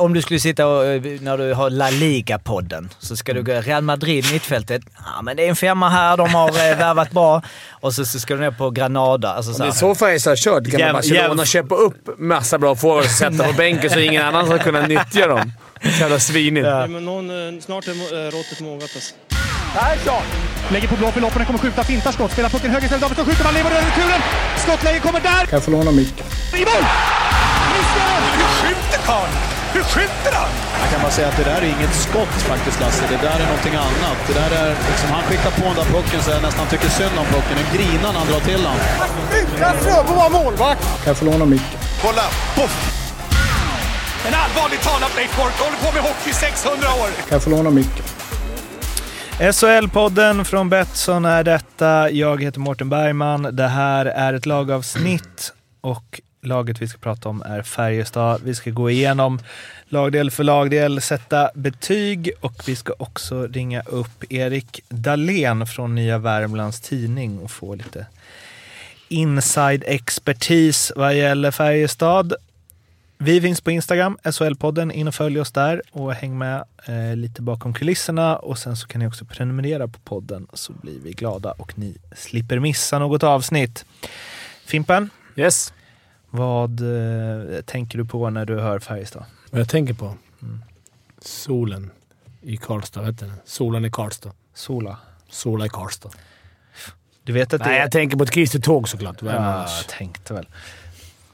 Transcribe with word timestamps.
Om 0.00 0.14
du 0.14 0.22
skulle 0.22 0.40
sitta 0.40 0.66
och, 0.66 0.84
eh, 0.86 1.02
när 1.20 1.38
du 1.38 1.54
har 1.54 1.70
La 1.70 1.90
Liga-podden, 1.90 2.88
så 2.98 3.16
ska 3.16 3.32
du 3.32 3.42
gå 3.42 3.52
Real 3.52 3.82
Madrid 3.82 4.24
mittfältet. 4.32 4.82
Ja, 5.16 5.22
men 5.22 5.36
det 5.36 5.44
är 5.44 5.48
en 5.48 5.56
femma 5.56 5.88
här, 5.88 6.16
de 6.16 6.34
har 6.34 6.48
eh, 6.48 6.54
värvat 6.78 7.10
bra. 7.10 7.42
Och 7.70 7.94
så, 7.94 8.04
så 8.04 8.20
ska 8.20 8.34
du 8.34 8.40
ner 8.40 8.50
på 8.50 8.70
Granada. 8.70 9.34
Alltså, 9.34 9.52
så 9.52 9.58
Det 9.58 9.64
är 9.64 9.72
här. 9.72 9.72
så 9.78 9.94
Färjestad 9.94 10.30
har 10.30 10.36
kört. 10.36 10.70
Kan 10.70 10.80
Jäm- 10.80 10.92
Barcelona 10.92 11.44
köpa 11.44 11.74
upp 11.74 12.18
massa 12.18 12.58
bra 12.58 12.74
forwards 12.76 13.06
och 13.06 13.12
sätta 13.12 13.44
på 13.44 13.52
bänken 13.52 13.90
så 13.90 13.98
ingen 13.98 14.22
annan 14.26 14.46
ska 14.46 14.58
kunna 14.58 14.86
nyttja 14.86 15.26
dem. 15.28 15.52
Så 15.82 15.88
jävla 16.00 16.18
svinigt. 16.18 16.66
Ja. 16.66 16.86
Men 16.86 17.04
någon, 17.04 17.54
eh, 17.54 17.60
snart 17.60 17.86
är 17.86 17.90
eh, 18.26 18.30
råttet 18.30 18.60
mogat 18.60 18.90
alltså. 18.94 19.14
Lägger 20.72 20.88
på 20.88 20.96
blå 20.96 21.10
för 21.10 21.20
loppen, 21.20 21.44
kommer 21.46 21.58
skjuta, 21.58 21.84
fintar 21.84 22.12
skott, 22.12 22.32
spelar 22.32 22.48
pucken 22.48 22.70
höger 22.70 22.84
istället, 22.84 23.02
Davidsson 23.02 23.26
skjuter, 23.26 23.44
man 23.44 23.54
lever 23.54 23.70
över 23.70 23.82
returen! 23.82 24.20
Skottläge 24.56 24.98
kommer 25.00 25.20
där! 25.20 25.30
Kan 25.30 25.48
jag 25.50 25.62
få 25.62 25.70
låna 25.70 25.90
micken? 25.90 26.26
I 26.54 26.58
mål! 26.58 26.84
Missar! 27.72 28.20
Hur 28.36 28.68
skjuter 28.68 28.98
karln? 29.06 29.53
Hur 29.74 29.82
skjuter 29.92 30.32
han? 30.40 30.50
Jag 30.82 30.88
kan 30.92 31.00
bara 31.02 31.14
säga 31.18 31.28
att 31.28 31.36
det 31.36 31.46
där 31.50 31.60
är 31.66 31.68
inget 31.76 31.94
skott 32.06 32.34
faktiskt 32.52 32.80
Lasse. 32.80 33.04
Det 33.14 33.20
där 33.26 33.38
är 33.42 33.46
någonting 33.52 33.76
annat. 33.88 34.18
Det 34.28 34.34
där 34.42 34.50
är 34.62 34.68
liksom, 34.90 35.08
han 35.16 35.22
skickar 35.28 35.50
på 35.60 35.64
den 35.70 35.76
där 35.80 35.88
pucken 35.96 36.20
så 36.22 36.30
jag 36.30 36.42
nästan 36.42 36.66
tycker 36.72 36.88
synd 36.88 37.16
om 37.22 37.26
pucken. 37.34 37.54
Den 37.60 37.68
grinar 37.76 38.10
när 38.12 38.20
han 38.22 38.28
drar 38.32 38.40
till 38.50 38.62
den. 38.68 38.76
Utan 39.40 39.74
Fröbo 39.84 40.12
var 40.22 40.30
målvakt! 40.30 40.82
Kan 40.82 41.10
jag 41.12 41.16
få 41.16 41.24
låna 41.24 41.44
micken? 41.44 41.78
Kolla! 42.02 42.26
Poff! 42.56 42.74
En 44.26 44.34
allvarligt 44.34 44.82
talad 44.82 45.10
Blake 45.14 45.34
Bork 45.38 45.56
håller 45.64 45.78
på 45.84 45.88
med 45.96 46.02
hockey 46.02 46.30
i 46.30 46.32
600 46.32 46.88
år! 47.02 47.08
Kan 47.28 47.34
jag 47.36 47.42
få 47.42 47.50
låna 47.50 47.70
micken? 47.70 48.04
SHL-podden 49.38 50.44
från 50.44 50.68
Betsson 50.70 51.24
är 51.24 51.44
detta. 51.44 52.10
Jag 52.10 52.42
heter 52.42 52.60
Mårten 52.60 52.88
Bergman. 52.88 53.56
Det 53.56 53.68
här 53.68 54.06
är 54.06 54.32
ett 54.32 54.46
lagavsnitt 54.46 55.52
och 55.80 56.20
laget 56.46 56.82
vi 56.82 56.88
ska 56.88 56.98
prata 56.98 57.28
om 57.28 57.42
är 57.42 57.62
Färjestad. 57.62 58.40
Vi 58.44 58.54
ska 58.54 58.70
gå 58.70 58.90
igenom 58.90 59.38
lagdel 59.88 60.30
för 60.30 60.44
lagdel, 60.44 61.00
sätta 61.00 61.50
betyg 61.54 62.30
och 62.40 62.62
vi 62.66 62.76
ska 62.76 62.92
också 62.98 63.46
ringa 63.46 63.82
upp 63.82 64.32
Erik 64.32 64.80
Dahlén 64.88 65.66
från 65.66 65.94
Nya 65.94 66.18
Värmlands 66.18 66.80
Tidning 66.80 67.38
och 67.38 67.50
få 67.50 67.74
lite 67.74 68.06
inside-expertis 69.08 70.92
vad 70.96 71.16
gäller 71.16 71.50
Färjestad. 71.50 72.34
Vi 73.18 73.40
finns 73.40 73.60
på 73.60 73.70
Instagram, 73.70 74.18
SHL-podden. 74.24 74.92
In 74.92 75.08
och 75.08 75.14
följ 75.14 75.40
oss 75.40 75.52
där 75.52 75.82
och 75.92 76.14
häng 76.14 76.38
med 76.38 76.64
eh, 76.86 77.16
lite 77.16 77.42
bakom 77.42 77.74
kulisserna. 77.74 78.36
Och 78.36 78.58
sen 78.58 78.76
så 78.76 78.86
kan 78.86 78.98
ni 79.00 79.06
också 79.06 79.24
prenumerera 79.24 79.88
på 79.88 79.98
podden 79.98 80.46
så 80.52 80.72
blir 80.72 81.00
vi 81.00 81.12
glada 81.12 81.52
och 81.52 81.78
ni 81.78 81.96
slipper 82.16 82.58
missa 82.58 82.98
något 82.98 83.22
avsnitt. 83.22 83.84
Fimpen, 84.66 85.10
Yes 85.36 85.72
vad 86.36 86.80
eh, 86.80 87.60
tänker 87.60 87.98
du 87.98 88.04
på 88.04 88.30
när 88.30 88.44
du 88.44 88.60
hör 88.60 88.78
Färjestad? 88.78 89.24
Vad 89.50 89.60
jag 89.60 89.68
tänker 89.68 89.94
på? 89.94 90.14
Solen 91.20 91.90
i 92.42 92.56
Karlstad. 92.56 93.02
Vet 93.02 93.18
du? 93.18 93.30
Solen 93.44 93.84
i 93.84 93.90
Karlstad. 93.90 94.30
Sola. 94.54 94.96
Sola 95.30 95.66
i 95.66 95.68
Karlstad. 95.68 96.10
Du 97.22 97.32
vet 97.32 97.54
att 97.54 97.60
det 97.60 97.68
Nej, 97.68 97.78
är... 97.78 97.82
jag 97.82 97.90
tänker 97.92 98.16
på 98.16 98.24
ett 98.24 98.30
kristet 98.30 98.64
tåg 98.64 98.88
såklart. 98.88 99.20
Det 99.20 99.26
Ja, 99.26 99.66
jag 99.76 99.88
tänkte 99.88 100.34
väl. 100.34 100.46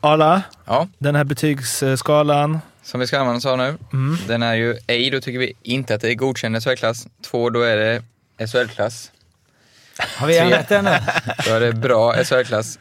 Arla, 0.01 0.43
Ja, 0.65 0.89
den 0.99 1.15
här 1.15 1.25
betygsskalan. 1.25 2.59
som 2.83 3.01
vi 3.01 3.07
ska 3.07 3.19
använda 3.19 3.39
oss 3.39 3.47
av 3.47 3.59
nu. 3.59 3.79
Mm. 3.93 4.19
Den 4.27 4.43
är 4.43 4.55
ju 4.55 4.73
A, 4.75 5.11
då 5.13 5.21
tycker 5.21 5.39
vi 5.39 5.53
inte 5.63 5.95
att 5.95 6.01
det 6.01 6.11
är 6.11 6.15
godkänd 6.15 6.63
SHL-klass. 6.63 7.07
Två, 7.23 7.51
då 7.51 7.63
är 7.63 7.77
det 7.77 8.03
SHL-klass. 8.47 9.13
Har 10.17 10.27
vi 10.27 10.39
ändrat 10.39 10.69
det 10.69 10.83
nu? 10.83 10.91
Då 11.47 11.55
är 11.55 11.61
det 11.61 11.73
bra 11.73 12.25
SHL-klass. 12.25 12.79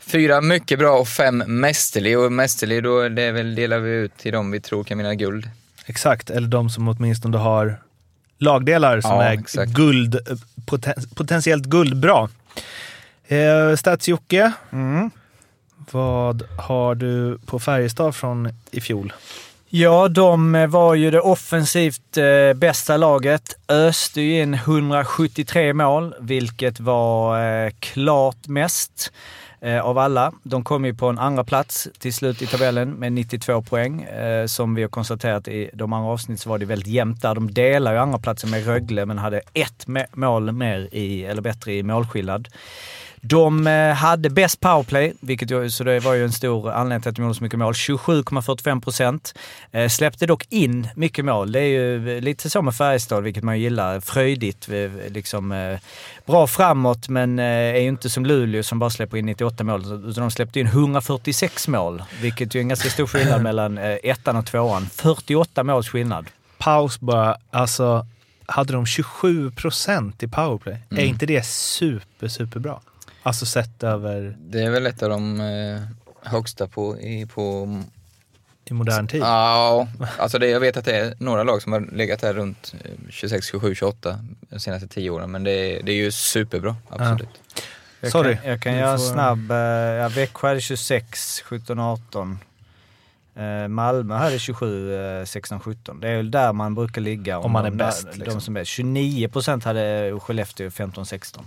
Fyra, 0.00 0.40
mycket 0.40 0.78
bra 0.78 0.98
och 0.98 1.08
fem, 1.08 1.38
mästerlig. 1.46 2.18
Och 2.18 2.32
mästerlig, 2.32 2.82
då 2.82 3.00
är 3.00 3.10
det 3.10 3.32
väl, 3.32 3.54
delar 3.54 3.78
vi 3.78 3.90
ut 3.90 4.16
till 4.16 4.32
dem 4.32 4.50
vi 4.50 4.60
tror 4.60 4.84
kan 4.84 4.98
vinna 4.98 5.14
guld. 5.14 5.50
Exakt, 5.86 6.30
eller 6.30 6.48
de 6.48 6.70
som 6.70 6.88
åtminstone 6.88 7.38
har 7.38 7.76
lagdelar 8.38 9.00
som 9.00 9.10
Ja, 9.10 9.22
är 9.22 9.32
exakt. 9.32 9.72
guld, 9.72 10.14
eh, 10.14 10.36
poten, 10.66 10.94
potentiellt 11.14 11.64
guldbra. 11.64 12.28
Eh, 13.26 13.76
Stats-Jocke, 13.76 14.52
Mm. 14.72 15.10
vad 15.90 16.42
har 16.58 16.94
du 16.94 17.38
på 17.46 17.58
Färjestad 17.58 18.14
från 18.14 18.48
i 18.70 18.80
fjol? 18.80 19.12
Ja, 19.68 20.08
de 20.08 20.54
eh, 20.54 20.66
var 20.66 20.94
ju 20.94 21.10
det 21.10 21.20
offensivt 21.20 22.16
eh, 22.16 22.52
bästa 22.56 22.96
laget. 22.96 23.56
Öste 23.68 24.20
ju 24.20 24.40
in 24.42 24.54
173 24.54 25.72
mål, 25.72 26.14
vilket 26.20 26.80
var 26.80 27.44
eh, 27.64 27.70
klart 27.80 28.46
mest 28.46 29.12
eh, 29.60 29.80
av 29.80 29.98
alla. 29.98 30.32
De 30.42 30.64
kom 30.64 30.84
ju 30.84 30.94
på 30.94 31.06
en 31.06 31.18
andra 31.18 31.44
plats 31.44 31.88
till 31.98 32.14
slut 32.14 32.42
i 32.42 32.46
tabellen 32.46 32.90
med 32.90 33.12
92 33.12 33.62
poäng. 33.62 34.02
Eh, 34.02 34.46
som 34.46 34.74
vi 34.74 34.82
har 34.82 34.88
konstaterat 34.88 35.48
i 35.48 35.70
de 35.74 35.92
andra 35.92 36.10
avsnitt 36.10 36.40
så 36.40 36.48
var 36.48 36.58
det 36.58 36.66
väldigt 36.66 36.88
jämnt 36.88 37.22
där. 37.22 37.34
De 37.34 37.54
delar 37.54 37.92
ju 37.92 37.98
andra 37.98 38.18
platsen 38.18 38.50
med 38.50 38.66
Rögle 38.66 39.06
men 39.06 39.18
hade 39.18 39.40
ett 39.52 39.86
mål 40.12 40.52
mer 40.52 40.88
i, 40.92 41.24
eller 41.24 41.42
bättre 41.42 41.72
i 41.74 41.82
målskillnad. 41.82 42.48
De 43.22 43.66
eh, 43.66 43.94
hade 43.94 44.30
bäst 44.30 44.60
powerplay, 44.60 45.12
vilket 45.20 45.72
så 45.72 45.84
det 45.84 46.00
var 46.00 46.14
ju 46.14 46.24
en 46.24 46.32
stor 46.32 46.70
anledning 46.70 47.02
till 47.02 47.08
att 47.10 47.16
de 47.16 47.22
gjorde 47.22 47.34
så 47.34 47.42
mycket 47.44 47.58
mål. 47.58 47.72
27,45 47.72 48.80
procent. 48.80 49.34
Eh, 49.72 49.88
släppte 49.88 50.26
dock 50.26 50.46
in 50.50 50.88
mycket 50.94 51.24
mål. 51.24 51.52
Det 51.52 51.60
är 51.60 51.64
ju 51.66 52.20
lite 52.20 52.50
så 52.50 52.62
med 52.62 52.74
Färjestad, 52.74 53.22
vilket 53.22 53.44
man 53.44 53.60
gillar. 53.60 54.00
Fröjdigt, 54.00 54.68
eh, 54.68 54.90
liksom 55.08 55.52
eh, 55.52 55.78
bra 56.26 56.46
framåt, 56.46 57.08
men 57.08 57.38
eh, 57.38 57.44
är 57.44 57.80
ju 57.80 57.88
inte 57.88 58.10
som 58.10 58.26
Luleå 58.26 58.62
som 58.62 58.78
bara 58.78 58.90
släpper 58.90 59.16
in 59.16 59.26
98 59.26 59.64
mål. 59.64 59.80
Utan 59.80 60.12
de 60.22 60.30
släppte 60.30 60.60
in 60.60 60.66
146 60.66 61.68
mål, 61.68 62.02
vilket 62.20 62.54
ju 62.54 62.58
är 62.58 62.62
en 62.62 62.68
ganska 62.68 62.90
stor 62.90 63.06
skillnad 63.06 63.42
mellan 63.42 63.78
eh, 63.78 63.96
ettan 64.02 64.36
och 64.36 64.46
tvåan. 64.46 64.86
48 64.92 65.64
måls 65.64 65.88
skillnad. 65.88 66.26
Paus 66.58 67.00
bara, 67.00 67.36
alltså 67.50 68.06
hade 68.46 68.72
de 68.72 68.86
27 68.86 69.50
procent 69.50 70.22
i 70.22 70.28
powerplay? 70.28 70.74
Är 70.90 70.94
Mm. 70.96 71.08
inte 71.08 71.26
det 71.26 71.46
super, 71.46 72.28
superbra? 72.28 72.80
Alltså 73.22 73.46
sett 73.46 73.82
över 73.82 74.36
Det 74.40 74.62
är 74.62 74.70
väl 74.70 74.86
ett 74.86 75.02
av 75.02 75.10
de 75.10 75.40
eh, 75.40 75.80
högsta 76.30 76.66
på, 76.66 76.98
i, 77.00 77.26
på 77.26 77.78
i 78.64 78.72
modern 78.72 79.06
tid. 79.08 79.20
Ja, 79.20 79.88
alltså 80.18 80.38
det, 80.38 80.46
jag 80.48 80.60
vet 80.60 80.76
att 80.76 80.84
det 80.84 80.96
är 80.96 81.14
några 81.18 81.42
lag 81.42 81.62
som 81.62 81.72
har 81.72 81.80
legat 81.80 82.22
här 82.22 82.32
runt 82.34 82.74
eh, 82.84 82.90
26, 83.10 83.46
27, 83.46 83.74
28 83.74 84.18
de 84.40 84.60
senaste 84.60 84.88
tio 84.88 85.10
åren. 85.10 85.30
Men 85.30 85.44
det, 85.44 85.50
är- 85.50 85.82
det 85.82 85.92
är 85.92 85.96
ju 85.96 86.10
superbra, 86.12 86.76
absolut. 86.88 87.28
Jag 88.00 88.12
Sorry. 88.12 88.36
Kan, 88.36 88.50
jag 88.50 88.62
kan 88.62 88.74
göra 88.76 88.98
får- 88.98 89.12
snabb. 89.12 89.50
eh, 89.50 89.56
Ja, 89.56 90.08
Växjö 90.08 90.48
hade 90.48 90.60
26, 90.60 91.40
17, 91.44 91.78
18. 91.80 92.38
Eh, 93.34 93.68
Malmö 93.68 94.14
hade 94.14 94.38
27, 94.38 94.94
eh, 95.20 95.24
16, 95.24 95.60
17. 95.60 96.00
Det 96.00 96.08
är 96.08 96.16
väl 96.16 96.30
där 96.30 96.52
man 96.52 96.74
brukar 96.74 97.00
ligga. 97.00 97.38
Om 97.38 97.52
man 97.52 97.64
är 97.66 97.70
de, 97.70 97.76
bäst, 97.76 98.06
De 98.12 98.18
liksom. 98.18 98.40
som 98.40 98.56
är 98.56 98.60
bäst. 98.60 98.70
29 98.70 99.28
procent 99.28 99.64
hade 99.64 100.18
Skellefteå 100.20 100.70
15, 100.70 101.06
16. 101.06 101.46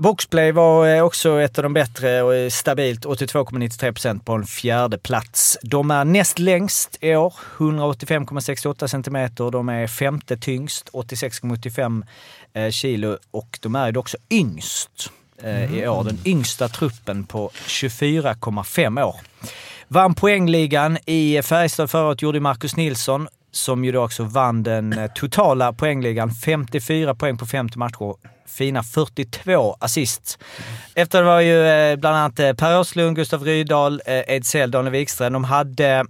Boxplay 0.00 0.52
var 0.52 0.88
eh, 0.88 1.04
också 1.04 1.40
ett 1.40 1.58
av 1.58 1.62
de 1.62 1.72
bättre 1.72 2.22
och 2.22 2.34
är 2.34 2.50
stabilt 2.50 3.04
82,93 3.04 3.92
procent 3.92 4.24
på 4.24 4.32
en 4.32 4.46
fjärde 4.46 4.98
plats. 4.98 5.58
De 5.62 5.90
är 5.90 6.04
näst 6.04 6.38
längst 6.38 6.98
i 7.00 7.16
år, 7.16 7.34
185,68 7.56 8.86
centimeter. 8.86 9.50
De 9.50 9.68
är 9.68 9.86
femte 9.86 10.36
tyngst, 10.36 10.90
86,85 10.92 12.02
eh, 12.52 12.70
kilo 12.70 13.18
och 13.30 13.58
de 13.62 13.74
är 13.74 13.92
ju 13.92 13.98
också 13.98 14.16
yngst 14.30 15.10
eh, 15.42 15.74
i 15.74 15.88
år. 15.88 16.04
Den 16.04 16.18
yngsta 16.24 16.68
truppen 16.68 17.24
på 17.24 17.50
24,5 17.66 19.04
år. 19.04 19.16
Vann 19.88 20.14
poängligan 20.14 20.98
i 21.06 21.42
Färjestad 21.42 21.90
förra 21.90 22.06
året 22.06 22.22
gjorde 22.22 22.40
Marcus 22.40 22.76
Nilsson 22.76 23.28
som 23.52 23.84
ju 23.84 23.92
då 23.92 24.04
också 24.04 24.24
vann 24.24 24.62
den 24.62 24.92
eh, 24.92 25.10
totala 25.14 25.72
poängligan. 25.72 26.30
54 26.30 27.14
poäng 27.14 27.38
på 27.38 27.46
50 27.46 27.78
matcher. 27.78 28.14
Fina 28.50 28.82
42 28.82 29.76
assist. 29.80 30.38
Efter 30.94 31.18
det 31.18 31.24
var 31.24 31.40
ju 31.40 31.66
eh, 31.66 31.96
bland 31.96 32.16
annat 32.16 32.38
eh, 32.38 32.52
Per 32.52 32.78
Åslund, 32.78 33.16
Gustav 33.16 33.44
Rydahl, 33.44 34.00
Ejdsell, 34.06 34.28
eh, 34.28 34.36
Edsel, 34.36 34.70
Daniel 34.70 34.92
Wikström. 34.92 35.32
De 35.32 35.44
hade 35.44 36.04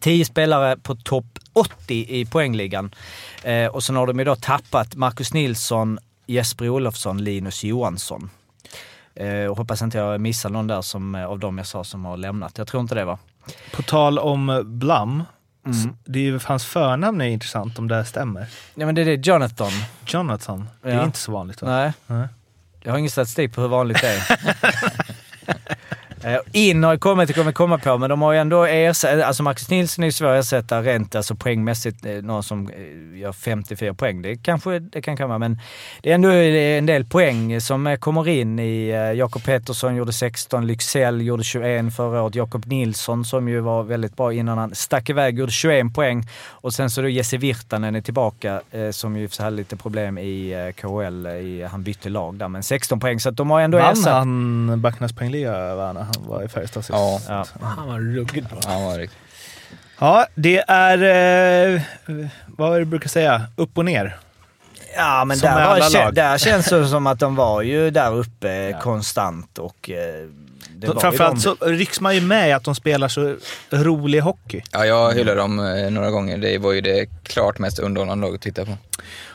10 0.00 0.24
spelare 0.24 0.76
på 0.76 0.94
topp 0.94 1.38
80 1.52 2.06
i 2.08 2.26
poängligan. 2.26 2.94
Och 3.70 3.82
sen 3.84 3.96
har 3.96 4.06
de 4.06 4.18
ju 4.18 4.24
då 4.24 4.36
tappat 4.36 4.94
Marcus 4.94 5.34
Nilsson, 5.34 5.98
Jesper 6.26 6.68
Olofsson, 6.68 7.24
Linus 7.24 7.64
Johansson. 7.64 8.30
Och 9.50 9.56
hoppas 9.56 9.82
inte 9.82 9.98
jag 9.98 10.20
missar 10.20 10.50
någon 10.50 10.66
där 10.66 10.82
som, 10.82 11.14
av 11.14 11.38
dem 11.38 11.58
jag 11.58 11.66
sa 11.66 11.84
som 11.84 12.04
har 12.04 12.16
lämnat. 12.16 12.58
Jag 12.58 12.66
tror 12.66 12.80
inte 12.80 12.94
det 12.94 13.04
va? 13.04 13.18
På 13.72 13.82
tal 13.82 14.18
om 14.18 14.62
Blum, 14.64 15.22
Mm. 15.66 15.96
det 16.04 16.18
är 16.18 16.22
ju, 16.22 16.40
hans 16.44 16.64
förnamn 16.64 17.20
är 17.20 17.24
intressant 17.28 17.78
om 17.78 17.88
det 17.88 18.04
stämmer. 18.04 18.46
Ja 18.74 18.86
men 18.86 18.94
det 18.94 19.00
är 19.00 19.04
det, 19.04 19.26
Jonathan. 19.26 19.70
Jonathan, 20.06 20.68
det 20.82 20.90
är 20.90 20.94
Ja. 20.94 21.04
inte 21.04 21.18
så 21.18 21.32
vanligt 21.32 21.62
va? 21.62 21.68
Nej. 21.70 21.92
Nej. 22.06 22.28
Jag 22.82 22.92
har 22.92 22.98
ingen 22.98 23.10
statistik 23.10 23.54
på 23.54 23.60
hur 23.60 23.68
vanligt 23.68 24.00
det 24.00 24.08
är. 24.08 24.38
Eh, 26.24 26.38
In 26.52 26.84
har 26.84 26.96
kommit, 26.96 27.28
det 27.28 27.34
kommer 27.34 27.52
komma 27.52 27.78
på, 27.78 27.98
men 27.98 28.10
de 28.10 28.22
har 28.22 28.32
ju 28.32 28.38
ändå 28.38 28.64
ersatt... 28.64 29.22
Alltså 29.22 29.42
Marcus 29.42 29.70
Nilsson 29.70 30.02
är 30.02 30.08
ju 30.08 30.12
svår 30.12 30.28
att 30.28 30.40
ersätta 30.44 30.82
rent 30.82 31.14
alltså 31.14 31.34
poängmässigt. 31.34 32.06
eh, 32.06 32.12
Någon 32.12 32.42
som 32.42 32.68
eh, 32.68 33.18
gör 33.20 33.32
54 33.32 33.94
poäng. 33.94 34.22
Det 34.22 34.36
kanske 34.36 34.78
det 34.78 35.02
kan 35.02 35.16
komma, 35.16 35.38
men 35.38 35.58
det 36.02 36.10
är 36.10 36.14
ändå 36.14 36.28
en 36.30 36.86
del 36.86 37.04
poäng 37.04 37.60
som 37.60 37.96
kommer 38.00 38.28
in 38.28 38.58
i... 38.58 38.90
Jakob 39.16 39.44
Pettersson 39.44 39.96
gjorde 39.96 40.12
16, 40.12 40.66
Lycksell 40.66 41.22
gjorde 41.22 41.44
21 41.44 41.94
förra 41.96 42.22
året. 42.22 42.34
Jakob 42.34 42.66
Nilsson 42.66 43.24
som 43.24 43.48
ju 43.48 43.60
var 43.60 43.82
väldigt 43.82 44.16
bra 44.16 44.32
innan 44.32 44.58
han 44.58 44.74
stack 44.74 45.10
iväg 45.10 45.38
gjorde 45.38 45.52
21 45.52 45.94
poäng. 45.94 46.22
Och 46.48 46.74
sen 46.74 46.90
så 46.90 47.02
då 47.02 47.08
Jesse 47.08 47.36
Virtanen 47.36 47.94
är 47.94 48.00
tillbaka 48.00 48.60
som 48.90 49.16
ju 49.16 49.28
hade 49.38 49.56
lite 49.56 49.76
problem 49.76 50.18
i 50.18 50.72
KHL. 50.80 51.26
Han 51.70 51.82
bytte 51.82 52.08
lag 52.08 52.34
där, 52.34 52.48
men 52.48 52.62
16 52.62 53.00
poäng. 53.00 53.20
Så 53.20 53.28
att 53.28 53.36
de 53.36 53.50
har 53.50 53.60
ändå 53.60 53.78
Vann 53.78 53.92
ersatt... 53.92 54.12
han 54.12 54.80
Backnas 54.80 55.12
poängliga 55.12 55.52
när 55.52 56.13
han 56.14 56.28
var 56.28 56.42
i 56.42 56.48
Färjestad 56.48 56.84
sist? 56.84 56.98
Ja. 56.98 57.20
Ja. 57.28 57.46
Han 57.60 57.88
var 57.88 58.00
ruggigt 58.00 58.50
bra. 58.50 58.60
Han 58.66 58.84
var 58.84 58.98
riktigt... 58.98 59.18
Ja, 59.98 60.26
det 60.34 60.64
är... 60.68 60.98
Eh, 61.74 61.80
vad 62.46 62.68
är 62.68 62.72
det 62.72 62.78
du 62.78 62.84
brukar 62.84 63.08
säga? 63.08 63.42
Upp 63.56 63.78
och 63.78 63.84
ner. 63.84 64.16
Ja, 64.96 65.24
men 65.24 65.36
Som 65.36 65.48
där, 65.48 65.66
var, 65.66 66.12
där 66.12 66.38
känns 66.38 66.68
det 66.68 66.88
som 66.88 67.06
att 67.06 67.18
de 67.18 67.36
var 67.36 67.62
ju 67.62 67.90
där 67.90 68.14
uppe 68.14 68.78
konstant 68.82 69.58
och... 69.58 69.90
Eh, 69.90 70.28
det 70.86 70.94
var 70.94 71.00
Framförallt 71.00 71.40
så 71.40 71.54
rycks 71.60 72.00
man 72.00 72.14
ju 72.14 72.20
med 72.20 72.48
i 72.48 72.52
att 72.52 72.64
de 72.64 72.74
spelar 72.74 73.08
så 73.08 73.36
rolig 73.70 74.20
hockey. 74.20 74.62
Ja, 74.72 74.86
jag 74.86 75.12
hyllade 75.14 75.40
dem 75.40 75.58
eh, 75.58 75.90
några 75.90 76.10
gånger. 76.10 76.38
Det 76.38 76.58
var 76.58 76.72
ju 76.72 76.80
det 76.80 77.06
klart 77.22 77.58
mest 77.58 77.78
underhållande 77.78 78.26
laget 78.26 78.38
att 78.38 78.42
titta 78.42 78.64
på. 78.64 78.76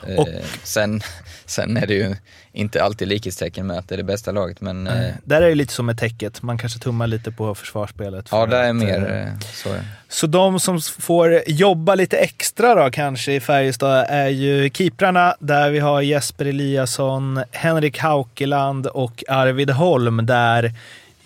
Eh, 0.08 0.18
Och- 0.18 0.28
sen, 0.62 1.00
sen 1.44 1.76
är 1.76 1.86
det 1.86 1.94
ju 1.94 2.16
inte 2.52 2.82
alltid 2.82 3.08
likhetstecken 3.08 3.66
med 3.66 3.78
att 3.78 3.88
det 3.88 3.94
är 3.94 3.96
det 3.96 4.04
bästa 4.04 4.32
laget, 4.32 4.60
men 4.60 4.86
eh, 4.86 5.10
Där 5.24 5.42
är 5.42 5.48
det 5.48 5.54
lite 5.54 5.72
som 5.74 5.86
med 5.86 5.98
täcket. 5.98 6.42
Man 6.42 6.58
kanske 6.58 6.78
tummar 6.78 7.06
lite 7.06 7.32
på 7.32 7.54
försvarsspelet. 7.54 8.26
ja, 8.30 8.46
för 8.46 8.46
det 8.46 8.56
är 8.56 8.70
att, 8.70 8.76
mer 8.76 9.32
så. 9.52 9.68
är. 9.68 9.84
Så 10.08 10.26
de 10.26 10.60
som 10.60 10.80
får 10.80 11.42
jobba 11.46 11.94
lite 11.94 12.16
extra 12.16 12.74
då 12.84 12.90
kanske 12.90 13.32
i 13.32 13.40
Färjestad 13.40 14.06
är 14.08 14.28
ju 14.28 14.70
keeprarna 14.70 15.36
där 15.40 15.70
vi 15.70 15.78
har 15.78 16.00
Jesper 16.00 16.44
Eliasson, 16.46 17.40
Henrik 17.52 17.98
Haukeland 17.98 18.86
och 18.86 19.24
Arvid 19.28 19.70
Holm 19.70 20.26
där 20.26 20.72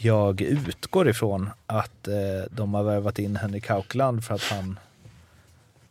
jag 0.04 0.40
utgår 0.40 1.08
ifrån 1.08 1.50
att 1.66 2.08
eh, 2.08 2.14
de 2.50 2.74
har 2.74 2.82
värvat 2.82 3.18
in 3.18 3.36
Henrik 3.36 3.68
Haukeland 3.68 4.24
för 4.24 4.34
att 4.34 4.42
han 4.42 4.78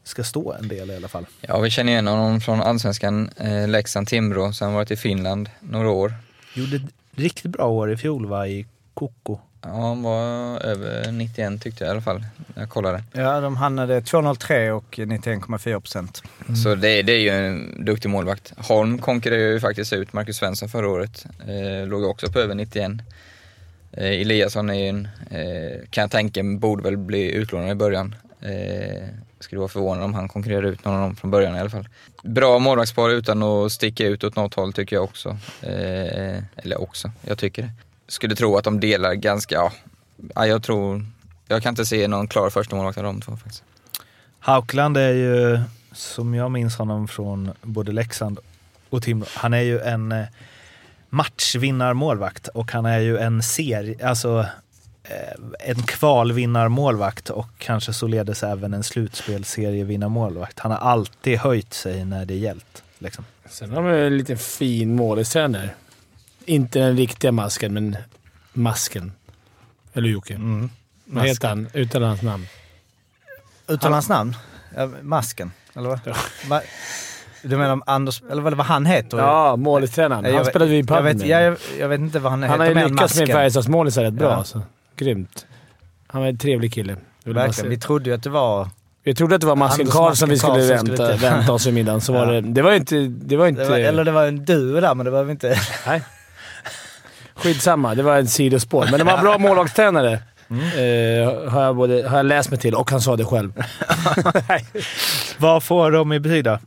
ska 0.04 0.24
stå 0.24 0.54
en 0.54 0.68
del 0.68 0.92
i 0.92 0.96
alla 0.96 1.08
fall. 1.08 1.26
Ja, 1.42 1.60
vi 1.60 1.70
känner 1.70 1.92
igen 1.92 2.08
honom 2.08 2.42
från 2.42 2.62
Allsvenskan, 2.62 3.30
eh, 3.38 3.68
Leksand-Timrå, 3.68 4.52
sen 4.52 4.66
har 4.66 4.72
han 4.72 4.76
varit 4.76 4.92
i 4.92 4.96
Finland 4.96 5.50
några 5.60 5.90
år. 5.90 6.14
Gjorde 6.54 6.76
ett 6.76 6.82
riktigt 7.16 7.52
bra 7.52 7.68
år 7.68 7.92
i 7.92 7.98
fjol 7.98 8.26
va, 8.26 8.48
i 8.48 8.66
Koko. 8.94 9.38
Ja, 9.62 9.70
han 9.70 10.04
var 10.04 10.60
över 10.60 11.12
91 11.12 11.62
tyckte 11.62 11.84
jag 11.84 11.90
i 11.90 11.92
alla 11.92 12.02
fall, 12.02 12.26
jag 12.56 12.70
kollade. 12.70 13.04
Ja, 13.12 13.40
de 13.40 13.58
hamnade 13.58 14.00
2,03 14.00 14.70
och 14.70 14.98
91,4 14.98 15.80
procent. 15.80 16.24
Så 16.64 16.76
det, 16.76 17.02
det 17.02 17.12
är 17.12 17.20
ju 17.20 17.30
en 17.30 17.86
duktig 17.86 18.10
målvakt. 18.10 18.54
Holm 18.58 18.98
konkurrerade 18.98 19.54
ju 19.54 19.60
faktiskt 19.60 19.94
ut 19.94 20.14
Marcus 20.14 20.38
Svensson 20.38 20.70
förra 20.70 20.90
året. 20.90 21.26
Eh, 21.48 21.88
låg 21.88 22.04
också 22.04 22.32
på 22.32 22.40
över 22.40 22.56
91. 22.56 22.92
Eh, 23.98 24.22
Eliasson 24.22 24.70
är 24.70 24.74
ju 24.74 24.88
en, 24.88 25.08
eh, 25.30 25.88
kan 25.90 26.02
jag 26.02 26.12
tänka 26.12 26.44
mig, 26.44 26.58
borde 26.58 26.84
väl 26.84 26.98
bli 26.98 27.32
utlånad 27.32 27.72
i 27.72 27.76
början. 27.76 28.16
Eh, 28.42 29.08
skulle 29.40 29.60
vara 29.60 29.70
förvånad 29.70 30.04
om 30.04 30.14
han 30.14 30.28
konkurrerar 30.28 30.64
ut 30.64 30.86
någon 30.86 30.96
av 30.96 31.02
dem 31.02 31.16
från 31.16 31.32
början 31.32 31.56
i 31.56 31.60
alla 31.60 31.70
fall. 31.70 31.88
Bra 32.24 32.60
målvaktspar 32.60 33.10
utan 33.10 33.44
att 33.44 33.72
sticka 33.72 34.08
ut 34.08 34.24
åt 34.24 34.36
något 34.36 34.54
håll 34.54 34.74
tycker 34.74 34.96
jag 34.96 35.04
också. 35.04 35.38
Eh, 35.62 36.44
eller 36.56 36.82
också, 36.82 37.12
jag 37.22 37.38
tycker 37.38 37.62
det. 37.62 37.70
Skulle 38.08 38.36
tro 38.36 38.58
att 38.58 38.64
de 38.64 38.80
delar 38.80 39.14
ganska, 39.14 39.72
ja, 40.36 40.48
jag 40.48 40.64
tror, 40.64 41.06
jag 41.48 41.64
kan 41.64 41.70
inte 41.70 41.86
se 41.86 42.08
någon 42.08 42.28
klar 42.28 42.50
första 42.50 42.76
målvakt 42.76 42.98
av 42.98 43.04
de 43.04 43.22
två 43.22 43.38
faktiskt. 43.38 43.64
Haukeland 44.40 44.98
är 44.98 45.14
ju, 45.14 45.60
som 45.92 46.34
jag 46.34 46.52
minns 46.52 46.76
honom 46.76 47.08
från 47.08 47.52
både 47.62 47.92
Leksand 47.92 48.40
och 48.90 49.04
Timrå, 49.04 49.28
han 49.36 49.54
är 49.54 49.62
ju 49.62 49.80
en 49.80 50.12
eh, 50.12 50.26
matchvinnarmålvakt 51.14 52.48
och 52.48 52.72
han 52.72 52.86
är 52.86 53.00
ju 53.00 53.18
en 53.18 53.44
serie, 53.44 54.08
alltså 54.08 54.46
eh, 55.04 55.70
en 55.70 55.84
kvalvinnarmålvakt 55.84 57.30
och 57.30 57.48
kanske 57.58 57.94
således 57.94 58.44
även 58.44 58.74
en 58.74 58.84
slutspelsserievinnarmålvakt. 58.84 60.60
Han 60.60 60.72
har 60.72 60.78
alltid 60.78 61.38
höjt 61.38 61.74
sig 61.74 62.06
när 62.06 62.26
det 62.26 62.36
gällt. 62.36 62.84
Liksom. 62.98 63.26
Sen 63.50 63.72
har 63.72 63.84
de 63.84 64.06
en 64.06 64.18
liten 64.18 64.38
fin 64.38 64.96
målistränare. 64.96 65.70
Inte 66.46 66.80
den 66.80 66.98
riktiga 66.98 67.32
masken, 67.32 67.74
men 67.74 67.98
masken. 68.54 69.12
Eller 69.94 70.10
Jocke? 70.10 70.34
Mm. 70.34 70.70
Vad 71.06 71.28
heter 71.28 71.48
han? 71.48 71.68
Utan 71.74 72.04
hans 72.04 72.22
namn. 72.22 72.48
Utan 73.68 73.94
hans 73.94 74.10
namn? 74.10 74.36
Ja, 74.76 74.90
masken, 75.02 75.52
eller 75.76 75.90
vad? 75.90 76.00
Va? 76.48 76.62
Du 77.44 77.58
menar 77.58 77.74
om 77.74 77.84
Anders, 77.86 78.22
eller 78.32 78.42
vad, 78.42 78.60
han 78.60 78.86
heter? 78.86 79.18
Ja, 79.18 79.56
målistränaren. 79.56 80.36
Han 80.36 80.46
spelade 80.46 80.72
vi 80.72 80.78
i 80.78 80.84
jag 80.88 81.02
vet, 81.02 81.26
jag, 81.26 81.58
jag 81.80 81.88
vet 81.88 82.00
inte 82.00 82.20
vad 82.20 82.32
han, 82.32 82.44
Han 82.44 82.62
heter. 82.62 82.76
har 82.76 82.82
ju 82.84 82.90
lyckats 82.90 83.20
med. 83.20 83.28
Färjestadsmålisar 83.30 84.04
rätt 84.04 84.14
bra 84.14 84.30
Ja. 84.30 84.36
alltså. 84.36 84.62
Grymt. 84.96 85.46
Han 86.08 86.22
var 86.22 86.30
en 86.30 86.38
trevlig 86.38 86.74
kille. 86.74 86.96
Verkligen. 87.26 87.70
Vi 87.70 87.78
trodde 87.78 88.10
ju 88.10 88.16
att 88.16 88.24
det 88.24 88.30
var... 88.30 88.70
Vi 89.04 89.16
trodde 89.16 89.36
att 89.36 89.42
det 89.42 89.48
var 89.48 89.56
Masken 89.56 89.88
Karlsson 89.88 90.30
vi 90.30 90.38
skulle 90.38 90.54
Karlsson 90.54 90.88
vänta, 90.88 91.16
skulle 91.18 91.30
vänta 91.32 91.54
oss 91.54 91.68
i 91.68 91.72
middagen. 91.72 92.02
Så 92.02 92.14
var 92.14 92.26
Ja. 92.34 92.42
det, 92.42 92.42
det 92.42 92.62
var 92.62 92.74
inte... 92.74 92.96
Det 93.08 93.38
var 93.38 93.48
inte 93.48 93.62
Det 93.64 93.70
var, 93.70 93.78
eller 93.78 94.04
det 94.06 94.12
var 94.12 94.26
en 94.28 94.46
duo 94.46 94.80
där, 94.82 94.96
men 94.96 95.06
det 95.06 95.12
var 95.12 95.32
inte... 95.32 95.60
nej. 95.88 96.02
Skitsamma, 97.36 97.96
det 97.96 98.04
var 98.04 98.16
en 98.18 98.28
sidospår. 98.28 98.88
Men 98.92 99.00
det 99.00 99.04
var 99.04 99.18
bra 99.22 99.38
målvaktstränare. 99.48 100.14
Eh, 100.14 101.50
har, 101.52 101.64
jag 101.64 101.76
både, 101.76 102.08
har 102.10 102.18
jag 102.18 102.26
läst 102.26 102.50
mig 102.52 102.60
till 102.60 102.76
och 102.76 102.92
han 102.92 103.02
sa 103.02 103.16
det 103.16 103.26
själv. 103.26 103.54
Vad 105.38 105.64
får 105.64 105.92
de 105.92 106.14
i 106.14 106.20
betyg 106.20 106.44
då? 106.44 106.60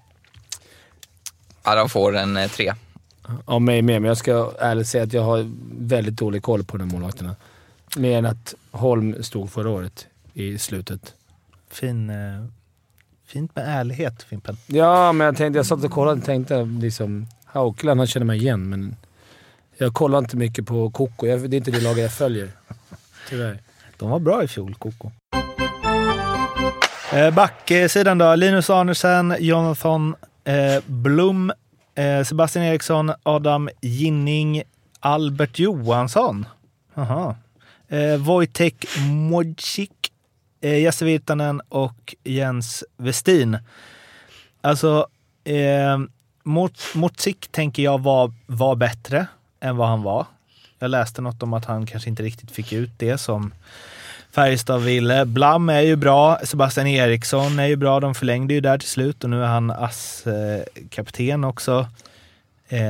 Ja, 1.67 1.75
de 1.75 1.89
får 1.89 2.17
en 2.17 2.37
eh, 2.37 2.51
tre. 2.51 2.73
Av 3.45 3.63
mig 3.63 3.83
med, 3.83 4.03
men 4.03 4.09
jag 4.09 4.17
ska 4.17 4.53
ärligt 4.59 4.89
säga 4.89 5.05
att 5.05 5.13
jag 5.13 5.23
har 5.23 5.51
väldigt 5.79 6.15
dålig 6.15 6.43
koll 6.43 6.65
på 6.65 6.77
de 6.77 6.85
här 6.85 6.93
målvakterna. 6.93 7.37
Mer 7.97 8.19
än 8.19 8.27
att 8.27 8.55
Holm 8.71 9.23
stod 9.23 9.53
förra 9.53 9.71
året 9.71 10.07
i 10.35 10.59
slutet. 10.59 11.15
Fin, 11.71 12.11
eh, 12.11 12.45
fint 13.27 13.57
med 13.57 13.65
ärlighet, 13.81 14.23
Fimpen. 14.23 14.57
Ja, 14.67 15.13
men 15.13 15.25
jag 15.25 15.37
tänkte, 15.37 15.59
jag 15.59 15.67
satt 15.67 15.85
och 15.85 15.91
kollade 15.91 16.19
och 16.19 16.25
tänkte 16.25 16.65
liksom... 16.65 17.27
Haukeland, 17.45 18.01
han 18.01 18.07
känner 18.07 18.27
mig 18.27 18.39
igen, 18.39 18.69
men 18.69 18.97
jag 19.77 19.95
kollar 19.95 20.19
inte 20.19 20.37
mycket 20.37 20.67
på 20.67 20.91
Koko. 20.91 21.27
Jag, 21.27 21.51
det 21.51 21.57
är 21.57 21.59
inte 21.59 21.71
det 21.71 21.81
laget 21.81 22.03
jag 22.03 22.13
följer. 22.13 22.51
Tyvärr. 23.29 23.59
De 23.97 24.11
var 24.11 24.19
bra 24.19 24.43
i 24.43 24.49
fjol, 24.49 24.75
Koko. 24.75 25.11
Eh, 27.13 27.35
Backsidan 27.35 28.19
då. 28.19 28.35
Linus 28.35 28.71
Arnesen, 28.71 29.37
Jonathan 29.39 30.17
eh, 30.46 30.82
Blom, 30.87 31.52
eh, 31.94 32.25
Sebastian 32.25 32.64
Eriksson, 32.64 33.12
Adam 33.22 33.69
Ginning, 33.82 34.62
Albert 35.00 35.58
Johansson. 35.58 36.46
Aha. 36.94 37.37
Eh, 37.88 38.16
Wojtek 38.16 38.87
Modzik, 39.31 40.12
eh, 40.60 40.78
Jesse 40.82 41.04
Virtanen 41.04 41.60
och 41.69 42.14
Jens 42.25 42.84
Westin. 42.96 43.58
Alltså, 44.60 45.06
eh, 45.44 45.98
Mot- 46.43 46.94
Modzik 46.94 47.48
tänker 47.50 47.82
jag 47.82 48.03
var, 48.03 48.32
var 48.46 48.76
bättre 48.76 49.26
än 49.60 49.76
vad 49.76 49.88
han 49.88 50.03
var. 50.03 50.26
Jag 50.79 50.91
läste 50.91 51.22
något 51.22 51.43
om 51.43 51.53
att 51.53 51.65
han 51.65 51.86
kanske 51.86 52.08
inte 52.10 52.22
riktigt 52.22 52.50
fick 52.50 52.72
ut 52.72 52.91
det 52.96 53.19
som 53.19 53.53
Färjestad 54.36 54.82
ville. 54.82 55.24
Blam 55.24 55.69
är 55.69 55.81
ju 55.81 55.96
bra. 55.96 56.38
Sebastian 56.44 56.86
Eriksson 56.86 57.58
är 57.58 57.66
ju 57.66 57.76
bra. 57.76 58.00
De 58.00 58.14
förlängde 58.14 58.55
ju 58.55 58.60
där 58.60 58.78
till 58.78 58.88
slut 58.88 59.24
och 59.24 59.31
nu 59.31 59.43
är 59.43 59.46
han 59.46 59.70
ASS-kapten 59.70 61.44
också. 61.44 61.88
Eh, 62.69 62.81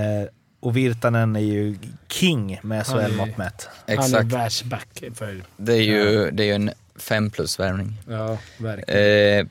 och 0.60 0.76
Virtanen 0.76 1.36
är 1.36 1.40
ju 1.40 1.76
king 2.08 2.60
med 2.62 2.86
SHL-mått 2.86 3.36
mätt. 3.36 3.68
Han 3.86 3.98
är 3.98 4.00
Exakt. 4.00 4.32
världsback 4.32 5.02
för... 5.14 5.42
Det 5.56 5.72
är 5.72 5.82
ju, 5.82 6.30
det 6.30 6.42
är 6.42 6.46
ju 6.46 6.52
en 6.52 6.70
fem 6.96 7.30
plus-värvning. 7.30 7.92
Ja, 8.08 8.38
verkligen. 8.58 9.38
Eh, 9.40 9.46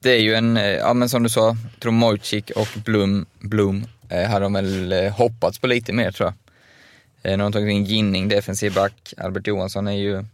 det 0.00 0.10
är 0.10 0.20
ju 0.20 0.34
en, 0.34 0.56
eh, 0.56 0.64
ja 0.64 0.94
men 0.94 1.08
som 1.08 1.22
du 1.22 1.28
sa, 1.28 1.56
tror 1.78 1.92
Mojcik 1.92 2.50
och 2.56 2.68
Blom, 2.84 3.26
Blom 3.38 3.86
eh, 4.08 4.30
hade 4.30 4.44
de 4.44 4.52
väl 4.52 4.92
eh, 4.92 5.12
hoppats 5.12 5.58
på 5.58 5.66
lite 5.66 5.92
mer 5.92 6.10
tror 6.10 6.26
jag. 6.26 7.32
Eh, 7.32 7.38
har 7.38 7.44
de 7.44 7.52
tagit 7.52 7.70
in 7.70 7.84
Ginning, 7.84 8.28
defensiv 8.28 8.74
back. 8.74 9.14
Albert 9.16 9.46
Johansson 9.46 9.88
är 9.88 9.92
ju 9.92 10.24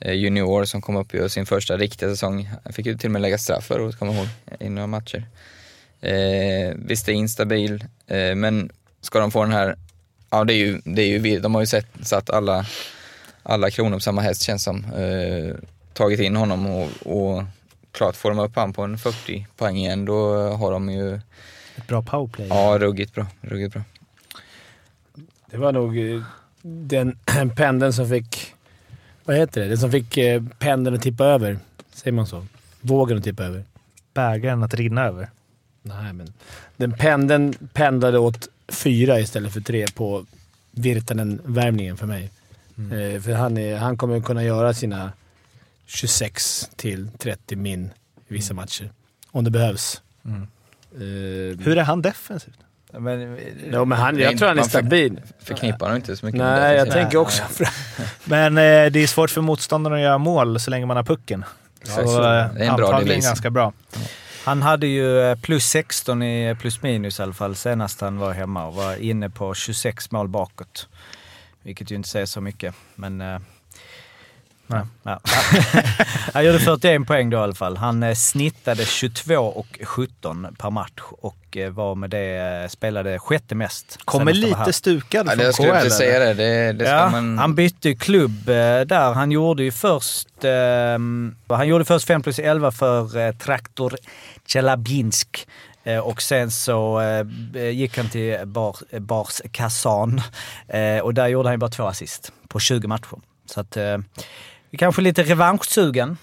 junior 0.00 0.64
som 0.64 0.80
kom 0.82 0.96
upp 0.96 1.08
och 1.08 1.14
gör 1.14 1.28
sin 1.28 1.46
första 1.46 1.76
riktiga 1.76 2.08
säsong. 2.08 2.50
Han 2.64 2.72
fick 2.72 2.86
ju 2.86 2.98
till 2.98 3.08
och 3.08 3.12
med 3.12 3.22
lägga 3.22 3.38
straff 3.38 3.70
året, 3.70 3.98
kommer 3.98 4.12
jag 4.12 4.20
ihåg, 4.22 4.28
i 4.60 4.68
några 4.68 4.86
matcher. 4.86 5.26
Eh, 6.00 6.74
visst, 6.76 7.06
det 7.06 7.12
är 7.12 7.14
instabil, 7.14 7.84
eh, 8.06 8.34
men 8.34 8.70
ska 9.00 9.20
de 9.20 9.30
få 9.30 9.42
den 9.42 9.52
här, 9.52 9.76
ja 10.30 10.44
det 10.44 10.52
är 10.54 10.56
ju, 10.56 10.80
det 10.84 11.02
är 11.02 11.06
ju 11.06 11.40
de 11.40 11.54
har 11.54 11.62
ju 11.62 11.66
sett, 11.66 11.86
satt 12.02 12.30
alla, 12.30 12.66
alla 13.42 13.70
kronor 13.70 13.96
på 13.96 14.00
samma 14.00 14.20
häst 14.20 14.42
känns 14.42 14.62
som. 14.62 14.84
Eh, 14.84 15.54
tagit 15.92 16.20
in 16.20 16.36
honom 16.36 16.66
och, 16.66 16.88
och 17.02 17.42
klart 17.92 18.16
får 18.16 18.30
de 18.30 18.38
upp 18.38 18.56
han 18.56 18.72
på 18.72 18.82
en 18.82 18.98
40 18.98 19.46
poäng 19.56 19.76
igen, 19.76 20.04
då 20.04 20.48
har 20.48 20.72
de 20.72 20.90
ju, 20.90 21.14
Ett 21.76 21.86
bra 21.86 22.02
powerplay. 22.02 22.46
ja 22.48 22.78
ruggigt 22.80 23.14
bra, 23.14 23.26
ruggigt 23.40 23.72
bra. 23.72 23.82
Det 25.50 25.56
var 25.56 25.72
nog 25.72 25.98
eh, 25.98 26.22
den 26.62 27.18
pendeln 27.56 27.92
som 27.92 28.08
fick 28.08 28.54
Vad 29.26 29.36
heter 29.36 29.60
det? 29.60 29.68
Den 29.68 29.78
som 29.78 29.90
fick 29.90 30.16
eh, 30.16 30.42
pendeln 30.58 30.96
att 30.96 31.02
tippa 31.02 31.24
över. 31.24 31.58
Säger 31.92 32.12
man 32.12 32.26
så? 32.26 32.46
Vågen 32.80 33.18
att 33.18 33.24
tippa 33.24 33.44
över. 33.44 33.64
Bägaren 34.14 34.62
att 34.62 34.74
rinna 34.74 35.04
över. 35.04 35.30
Nej, 35.82 36.12
men 36.12 36.32
den 36.76 36.92
pendeln 36.92 37.54
pendlade 37.72 38.18
åt 38.18 38.48
fyra 38.68 39.20
istället 39.20 39.52
för 39.52 39.60
tre 39.60 39.86
på 39.94 40.26
Virtanen-värmningen 40.72 41.96
för 41.96 42.06
mig. 42.06 42.30
Eh, 42.76 43.20
för 43.22 43.32
han, 43.32 43.58
är, 43.58 43.76
han 43.76 43.96
kommer 43.96 44.20
kunna 44.20 44.44
göra 44.44 44.74
sina 44.74 45.12
26 45.86 46.70
till 46.76 47.08
30 47.18 47.56
min 47.56 47.84
i 48.28 48.34
vissa 48.34 48.54
matcher. 48.54 48.90
Om 49.30 49.44
det 49.44 49.50
behövs. 49.50 50.02
Eh, 50.24 51.00
Hur 51.64 51.78
är 51.78 51.82
han 51.82 52.02
defensivt? 52.02 52.58
Men, 52.92 53.38
ja, 53.72 53.84
men 53.84 53.98
han, 53.98 54.18
jag 54.18 54.38
tror 54.38 54.48
han 54.48 54.58
är 54.58 54.62
stabil. 54.62 55.20
Förknippar 55.38 55.86
honom 55.86 55.96
inte 55.96 56.16
så 56.16 56.26
mycket 56.26 56.38
med 56.38 56.60
Nej, 56.60 56.76
jag 56.76 56.90
tänker 56.90 57.18
också... 57.18 57.42
Men 58.24 58.58
eh, 58.58 58.62
det 58.92 58.96
är 59.02 59.06
svårt 59.06 59.30
för 59.30 59.40
motståndarna 59.40 59.96
att 59.96 60.02
göra 60.02 60.18
mål 60.18 60.60
så 60.60 60.70
länge 60.70 60.86
man 60.86 60.96
har 60.96 61.04
pucken. 61.04 61.44
Så, 61.82 62.20
Det 62.20 62.28
eh, 62.28 62.34
är 62.34 62.40
en 62.40 62.56
bra 62.56 62.86
antagligen 62.86 63.08
devis. 63.08 63.24
ganska 63.26 63.50
bra. 63.50 63.72
Han 64.44 64.62
hade 64.62 64.86
ju 64.86 65.20
eh, 65.20 65.38
plus 65.38 65.64
16 65.66 66.22
i 66.22 66.56
plus 66.60 66.82
minus 66.82 67.18
i 67.18 67.22
alla 67.22 67.32
fall 67.32 67.56
senast 67.56 68.00
han 68.00 68.18
var 68.18 68.32
hemma 68.32 68.66
och 68.66 68.74
var 68.74 68.96
inne 68.96 69.30
på 69.30 69.54
26 69.54 70.10
mål 70.10 70.28
bakåt. 70.28 70.88
Vilket 71.62 71.90
ju 71.90 71.94
inte 71.96 72.08
säger 72.08 72.26
så 72.26 72.40
mycket, 72.40 72.74
men... 72.94 73.20
eh, 73.20 73.38
Nej. 74.66 74.80
Ja. 75.02 75.20
Han 76.34 76.44
gjorde 76.46 76.58
41 76.58 77.06
poäng 77.06 77.30
då 77.30 77.36
i 77.36 77.40
alla 77.40 77.54
fall. 77.54 77.76
Han 77.76 78.02
eh, 78.02 78.14
snittade 78.14 78.84
22 78.84 79.34
och 79.36 79.78
17 79.82 80.46
per 80.58 80.70
match 80.70 81.02
och 81.10 81.56
eh, 81.56 81.70
var 81.70 81.94
med 81.94 82.10
det, 82.10 82.60
eh, 82.62 82.68
spelade 82.68 83.18
sjätte 83.18 83.54
mest. 83.54 83.98
Kommer 84.04 84.32
lite 84.32 84.72
stukad 84.72 85.26
Ja, 85.26 85.30
från 85.30 85.38
det 85.38 85.44
jag 85.44 85.54
skulle 85.54 85.68
KL. 85.70 85.76
inte 85.76 85.90
säga 85.90 86.18
det. 86.18 86.34
Det, 86.34 86.72
det 86.72 86.84
ska 86.84 86.94
Ja, 86.94 87.08
man... 87.10 87.38
Han 87.38 87.54
bytte 87.54 87.88
ju 87.88 87.94
klubb 87.96 88.48
eh, 88.48 88.54
där. 88.80 89.12
Han 89.14 89.30
gjorde 89.32 89.62
ju 89.62 89.72
först... 89.72 90.28
ehm, 90.42 91.36
han 91.48 91.68
gjorde 91.68 91.84
först 91.84 92.06
5 92.06 92.22
plus 92.22 92.38
11 92.38 92.72
för 92.72 93.16
eh, 93.18 93.32
Traktor 93.32 93.96
Tjelabinsk. 94.46 95.46
Eh, 95.84 95.98
och 95.98 96.22
sen 96.22 96.50
så 96.50 97.00
eh, 97.54 97.68
gick 97.70 97.96
han 97.98 98.08
till 98.08 98.38
Bar, 98.46 98.98
Bars 98.98 99.40
Kazan. 99.52 100.20
Eh, 100.68 100.98
och 100.98 101.14
där 101.14 101.26
gjorde 101.28 101.48
han 101.48 101.54
ju 101.54 101.58
bara 101.58 101.70
två 101.70 101.84
assist 101.86 102.32
på 102.48 102.58
20 102.58 102.88
matcher. 102.88 103.18
Så 103.46 103.60
att... 103.60 103.76
Kanske 104.78 105.02
lite 105.02 105.22
revanschsugen. 105.22 106.16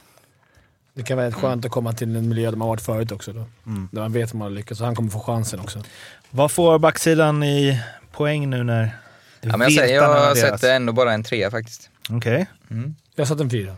Det 0.93 1.03
kan 1.03 1.17
vara 1.17 1.27
rätt 1.27 1.33
skönt 1.33 1.65
att 1.65 1.71
komma 1.71 1.93
till 1.93 2.15
en 2.15 2.29
miljö 2.29 2.49
där 2.51 2.57
man 2.57 2.67
varit 2.67 2.81
förut 2.81 3.11
också. 3.11 3.33
Då. 3.33 3.45
Mm. 3.65 3.89
Där 3.91 4.01
man 4.01 4.13
vet 4.13 4.27
att 4.27 4.33
man 4.33 4.41
har 4.41 4.49
lyckats. 4.49 4.79
Så 4.79 4.85
han 4.85 4.95
kommer 4.95 5.09
få 5.09 5.19
chansen 5.19 5.59
också. 5.59 5.83
Vad 6.29 6.51
får 6.51 6.79
backsidan 6.79 7.43
i 7.43 7.79
poäng 8.11 8.49
nu 8.49 8.63
när 8.63 8.91
Ja, 9.41 9.57
men 9.57 9.61
jag, 9.61 9.73
säger, 9.73 10.01
jag 10.01 10.37
sätter 10.37 10.75
ändå 10.75 10.93
bara 10.93 11.13
en 11.13 11.23
trea 11.23 11.51
faktiskt. 11.51 11.89
Okej. 12.09 12.45
Mm. 12.71 12.95
Jag 13.15 13.27
satt 13.27 13.39
en 13.39 13.49
fyra. 13.49 13.75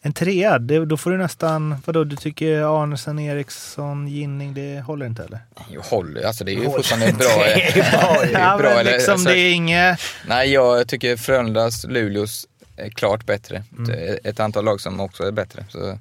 En 0.00 0.12
trea, 0.12 0.58
det, 0.58 0.84
då 0.84 0.96
får 0.96 1.10
du 1.10 1.16
nästan... 1.18 1.76
Vadå, 1.84 2.04
du 2.04 2.16
tycker 2.16 2.82
Arnesen, 2.82 3.18
Eriksson, 3.18 4.08
Ginning, 4.08 4.54
det 4.54 4.80
håller 4.80 5.06
inte 5.06 5.24
eller? 5.24 5.40
Jo, 5.70 5.80
håller 5.84 6.26
Alltså 6.26 6.44
det 6.44 6.52
är 6.52 6.54
ju 6.54 6.64
fortfarande 6.64 7.12
bra. 7.18 7.28
Det 7.44 7.78
är 7.78 7.90
bra, 7.90 8.16
det 8.22 8.34
är 8.34 8.40
ja, 8.40 8.58
bra, 8.58 8.68
men 8.68 8.78
eller- 8.78 8.92
liksom, 8.92 9.12
alltså- 9.12 9.28
det 9.28 9.38
är 9.38 9.52
inget... 9.52 10.00
Nej, 10.28 10.52
jag 10.52 10.88
tycker 10.88 11.16
Frölundas, 11.16 11.84
Luleås 11.84 12.46
är 12.78 12.90
klart 12.90 13.26
bättre. 13.26 13.62
Mm. 13.78 14.18
Ett 14.24 14.40
antal 14.40 14.64
lag 14.64 14.80
som 14.80 15.00
också 15.00 15.22
är 15.22 15.32
bättre. 15.32 15.64
Så, 15.68 15.88
eh, 15.88 15.96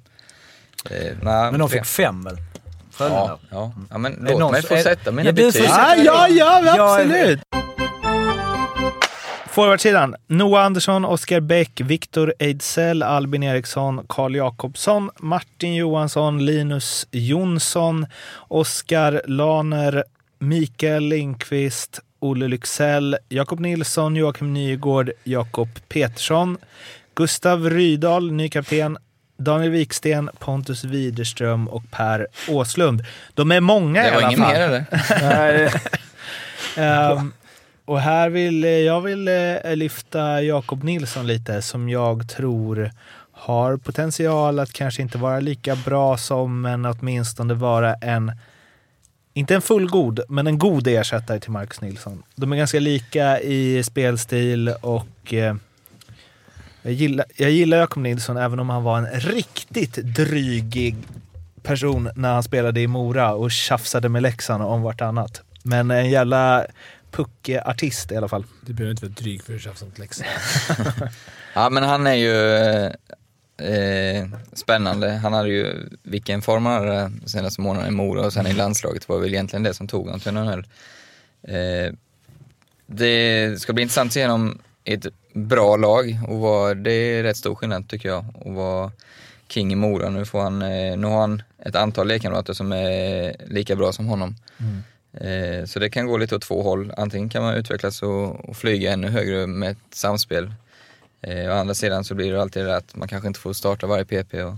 nej, 0.89 1.51
Men 1.51 1.59
de 1.59 1.69
tre. 1.69 1.79
fick 1.79 1.87
fem 1.87 2.23
väl? 2.23 2.37
Frölunda. 2.91 3.17
Ja, 3.27 3.39
ja. 3.51 3.71
ja 3.89 3.97
men 3.97 4.25
Är 4.27 4.31
låt 4.31 4.39
någon 4.39 4.51
mig 4.51 4.61
få 4.63 4.75
är- 4.75 4.81
sätta 4.83 5.11
mina 5.11 5.29
Ja, 5.29 5.33
betyg. 5.33 5.63
Ja, 5.63 5.95
ja, 5.97 6.27
ja, 6.29 6.61
Ja, 6.77 6.95
absolut! 6.99 7.39
Forwardsidan. 9.49 10.15
Noah 10.27 10.65
Andersson, 10.65 11.05
Oskar 11.05 11.39
Bäck, 11.39 11.81
Viktor 11.81 12.33
Ejdsell, 12.39 13.03
Albin 13.03 13.43
Eriksson, 13.43 14.05
Karl 14.09 14.35
Jakobsson, 14.35 15.09
Martin 15.19 15.75
Johansson, 15.75 16.45
Linus 16.45 17.07
Jonsson, 17.11 18.05
Oskar 18.47 19.21
Laner, 19.25 20.03
Mikael 20.39 21.03
Lindqvist, 21.03 21.99
Olle 22.19 22.47
Lycksell, 22.47 23.17
Jakob 23.29 23.59
Nilsson, 23.59 24.15
Joakim 24.15 24.53
Nygård, 24.53 25.11
Jakob 25.23 25.69
Petersson, 25.89 26.57
Gustav 27.15 27.69
Rydahl, 27.69 28.31
ny 28.31 28.49
kapten, 28.49 28.97
Daniel 29.37 29.71
Wiksten, 29.71 30.29
Pontus 30.39 30.83
Widerström 30.83 31.67
och 31.67 31.83
Per 31.91 32.27
Åslund. 32.49 33.03
De 33.33 33.51
är 33.51 33.61
många 33.61 34.01
i 34.07 34.09
Det 34.09 34.15
var 34.15 34.21
alla 34.21 34.27
inget 34.31 34.39
fall. 34.39 34.53
mer 34.53 34.61
eller? 34.61 35.73
Ehm, 36.77 37.33
och 37.85 38.01
här 38.01 38.29
vill 38.29 38.63
eh, 38.63 38.69
jag 38.69 39.01
vill 39.01 39.27
eh, 39.27 39.75
lyfta 39.75 40.41
Jakob 40.41 40.83
Nilsson 40.83 41.27
lite 41.27 41.61
som 41.61 41.89
jag 41.89 42.29
tror 42.29 42.91
har 43.31 43.77
potential 43.77 44.59
att 44.59 44.73
kanske 44.73 45.01
inte 45.01 45.17
vara 45.17 45.39
lika 45.39 45.75
bra 45.75 46.17
som, 46.17 46.61
men 46.61 46.85
åtminstone 46.85 47.53
vara 47.53 47.93
en, 47.93 48.31
inte 49.37 49.55
en 49.55 49.61
fullgod, 49.61 50.19
men 50.29 50.47
en 50.47 50.57
god 50.57 50.87
ersättare 50.87 51.39
till 51.39 51.51
Marcus 51.51 51.81
Nilsson. 51.81 52.23
De 52.35 52.51
är 52.51 52.57
ganska 52.57 52.79
lika 52.79 53.39
i 53.39 53.83
spelstil 53.83 54.69
och 54.69 55.33
eh, 55.33 55.55
jag, 56.81 56.93
gillar, 56.93 57.25
jag 57.35 57.51
gillar 57.51 57.77
Jakob 57.77 58.03
Nilsson 58.03 58.37
även 58.37 58.59
om 58.59 58.69
han 58.69 58.83
var 58.83 58.97
en 58.97 59.19
riktigt 59.19 59.93
drygig 59.93 60.95
person 61.63 62.09
när 62.15 62.33
han 62.33 62.43
spelade 62.43 62.81
i 62.81 62.87
Mora 62.87 63.33
och 63.33 63.51
tjafsade 63.51 64.09
med 64.09 64.21
Leksand 64.21 64.63
om 64.63 64.81
vartannat. 64.81 65.41
Men 65.63 65.91
en 65.91 66.09
jävla 66.09 66.65
puckartist 67.11 68.11
i 68.11 68.15
alla 68.15 68.27
fall. 68.27 68.43
Du 68.61 68.73
behöver 68.73 68.91
inte 68.91 69.05
vara 69.05 69.13
dryg 69.13 69.43
för 69.43 69.55
att 69.55 69.61
tjafsa 69.61 69.85
mot 69.85 69.99
Leksand. 69.99 70.29
Ja, 71.53 71.69
men 71.69 71.83
han 71.83 72.07
är 72.07 72.13
ju 72.13 72.31
eh, 73.57 74.27
spännande. 74.53 75.11
Han 75.11 75.33
hade 75.33 75.49
ju, 75.49 75.89
vilken 76.03 76.41
form 76.41 76.65
han 76.65 76.75
hade 76.75 77.11
de 77.21 77.29
senaste 77.29 77.61
månaderna 77.61 77.87
i 77.87 77.91
Mora 77.91 78.25
och 78.25 78.33
sen 78.33 78.47
i 78.47 78.53
landslaget 78.53 79.09
var 79.09 79.19
väl 79.19 79.33
egentligen 79.33 79.63
det 79.63 79.73
som 79.73 79.87
tog 79.87 80.05
honom 80.05 80.19
till 80.19 80.33
NHL. 80.33 80.65
Eh, 81.43 81.93
det 82.85 83.61
ska 83.61 83.73
bli 83.73 83.81
intressant 83.81 84.07
att 84.07 84.13
se 84.13 84.25
honom 84.27 84.59
i 84.83 84.93
ett 84.93 85.07
bra 85.33 85.75
lag 85.75 86.19
och 86.27 86.39
vad, 86.39 86.77
det 86.77 86.91
är 86.91 87.23
rätt 87.23 87.37
stor 87.37 87.55
skillnad 87.55 87.89
tycker 87.89 88.09
jag 88.09 88.25
att 88.45 88.53
vara 88.53 88.91
king 89.47 89.71
i 89.71 89.75
Mora. 89.75 90.09
Nu, 90.09 90.25
får 90.25 90.41
han, 90.41 90.61
eh, 90.61 90.97
nu 90.97 91.07
har 91.07 91.19
han 91.21 91.41
ett 91.59 91.75
antal 91.75 92.07
lekkamrater 92.07 92.53
som 92.53 92.71
är 92.71 93.35
lika 93.47 93.75
bra 93.75 93.91
som 93.91 94.05
honom. 94.07 94.35
Eh, 95.13 95.65
Så 95.65 95.79
det 95.79 95.89
kan 95.89 96.07
gå 96.07 96.17
lite 96.17 96.35
åt 96.35 96.41
två 96.41 96.61
håll. 96.63 96.93
Antingen 96.97 97.29
kan 97.29 97.43
man 97.43 97.55
utvecklas 97.55 98.01
och, 98.01 98.49
och 98.49 98.57
flyga 98.57 98.93
ännu 98.93 99.07
högre 99.09 99.47
med 99.47 99.71
ett 99.71 99.77
samspel. 99.91 100.51
Eh, 101.21 101.49
å 101.49 101.53
andra 101.53 101.73
sidan 101.73 102.03
så 102.03 102.15
blir 102.15 102.33
det 102.33 102.41
alltid 102.41 102.65
det 102.65 102.77
att 102.77 102.95
man 102.95 103.07
kanske 103.07 103.27
inte 103.27 103.39
får 103.39 103.53
starta 103.53 103.87
varje 103.87 104.05
PP 104.05 104.43
och, 104.43 104.53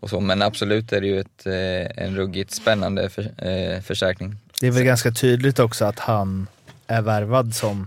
och 0.00 0.10
så. 0.10 0.20
Men 0.20 0.42
absolut 0.42 0.92
är 0.92 1.00
det 1.00 1.06
ju 1.06 1.20
ett, 1.20 1.46
eh, 1.46 2.04
en 2.04 2.16
ruggigt 2.16 2.50
spännande 2.54 3.08
för, 3.10 3.22
eh, 3.46 3.80
förstärkning. 3.80 4.36
Det 4.60 4.66
är 4.66 4.70
väl 4.70 4.82
ganska 4.84 5.10
tydligt 5.12 5.58
också 5.58 5.84
att 5.84 5.98
han 5.98 6.46
är 6.86 7.02
värvad 7.02 7.54
som 7.54 7.86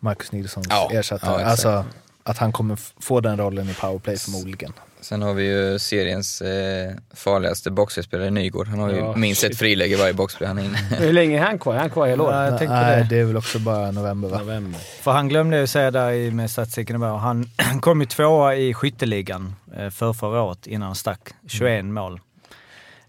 Marcus 0.00 0.32
Nilssons 0.32 0.66
Ja, 0.70 0.90
ersättare. 0.92 1.40
ja, 1.42 1.46
alltså 1.46 1.84
att 2.22 2.38
han 2.38 2.52
kommer 2.52 2.78
få 3.00 3.20
den 3.20 3.36
rollen 3.38 3.68
i 3.70 3.74
powerplay 3.74 4.16
förmodligen. 4.16 4.72
Sen 5.02 5.22
har 5.22 5.34
vi 5.34 5.44
ju 5.44 5.78
seriens 5.78 6.42
eh, 6.42 6.92
farligaste 7.14 7.70
boxerspelare 7.70 8.30
Nygård. 8.30 8.68
Han 8.68 8.78
har 8.78 8.90
ju 8.90 8.96
Ja, 8.96 9.16
minst 9.16 9.40
shit. 9.40 9.50
ett 9.52 9.58
friläge 9.58 9.94
i 9.94 9.98
varje 9.98 10.12
boxplay 10.12 10.48
han 10.48 10.58
är 10.58 10.64
inne. 10.64 10.78
Hur 10.98 11.12
länge 11.12 11.38
är 11.38 11.42
han 11.42 11.58
kvar? 11.58 11.74
Är 11.74 11.78
han 11.78 11.90
kvar 11.90 12.06
hela 12.06 12.22
året? 12.22 12.34
Ja, 12.36 12.44
jag 12.44 12.58
tänkte 12.58 12.74
Nej, 12.74 12.96
det. 13.02 13.06
det 13.16 13.20
är 13.20 13.24
väl 13.24 13.36
också 13.36 13.58
bara 13.58 13.90
november 13.90 14.28
va? 14.28 14.38
November. 14.38 14.80
För 15.02 15.10
han 15.12 15.28
glömde 15.28 15.60
ju 15.60 15.66
säga 15.66 15.90
där 15.90 16.10
i- 16.12 16.30
med 16.30 16.50
statistiken. 16.50 17.02
Han 17.02 17.50
kom 17.80 18.00
ju 18.00 18.06
tvåa 18.06 18.56
i 18.56 18.74
skytteligan 18.74 19.54
eh, 19.76 19.90
för 19.90 20.12
förra 20.12 20.42
året 20.42 20.66
innan 20.66 20.86
han 20.86 20.94
stack. 20.96 21.20
21 21.48 21.84
mål. 21.84 22.20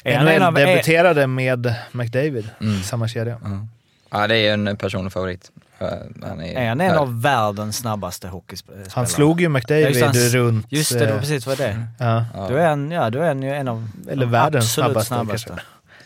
Är 0.03 0.39
han 0.39 0.53
debuterade 0.53 1.27
med 1.27 1.73
McDavid, 1.91 2.49
Mm. 2.61 2.81
samma 2.83 3.07
kedja. 3.07 3.37
Ja. 3.43 3.67
Ja, 4.11 4.27
det 4.27 4.37
är 4.37 4.53
en 4.53 4.77
personlig 4.77 5.13
favorit. 5.13 5.51
Eh, 5.79 5.87
Han 6.21 6.41
är, 6.41 6.57
är 6.57 6.69
han 6.69 6.81
en 6.81 6.97
av 6.97 7.21
världens 7.21 7.77
snabbaste 7.77 8.27
hockeyspelare? 8.27 8.85
Han 8.93 9.07
slog 9.07 9.41
ju 9.41 9.49
McDavid 9.49 9.85
Ja, 9.85 9.89
just 9.89 10.31
det, 10.31 10.37
runt... 10.37 10.65
Just 10.69 10.91
det, 10.93 10.99
det 10.99 11.05
var 11.05 11.13
eh, 11.13 11.19
precis 11.19 11.47
vad 11.47 11.57
det 11.57 11.65
är. 11.65 11.87
Ja. 11.99 12.25
Ja. 12.33 12.47
Då 12.49 12.55
är 12.55 12.67
han, 12.67 12.91
ja, 12.91 13.09
då 13.09 13.19
är 13.19 13.35
ju 13.35 13.51
en 13.53 13.67
av 13.67 13.87
Eller 14.09 14.25
de 14.25 14.31
världens 14.31 14.65
absolut 14.65 14.85
snabbaste, 14.85 15.07
snabbaste. 15.07 15.47
kanske. 15.47 15.65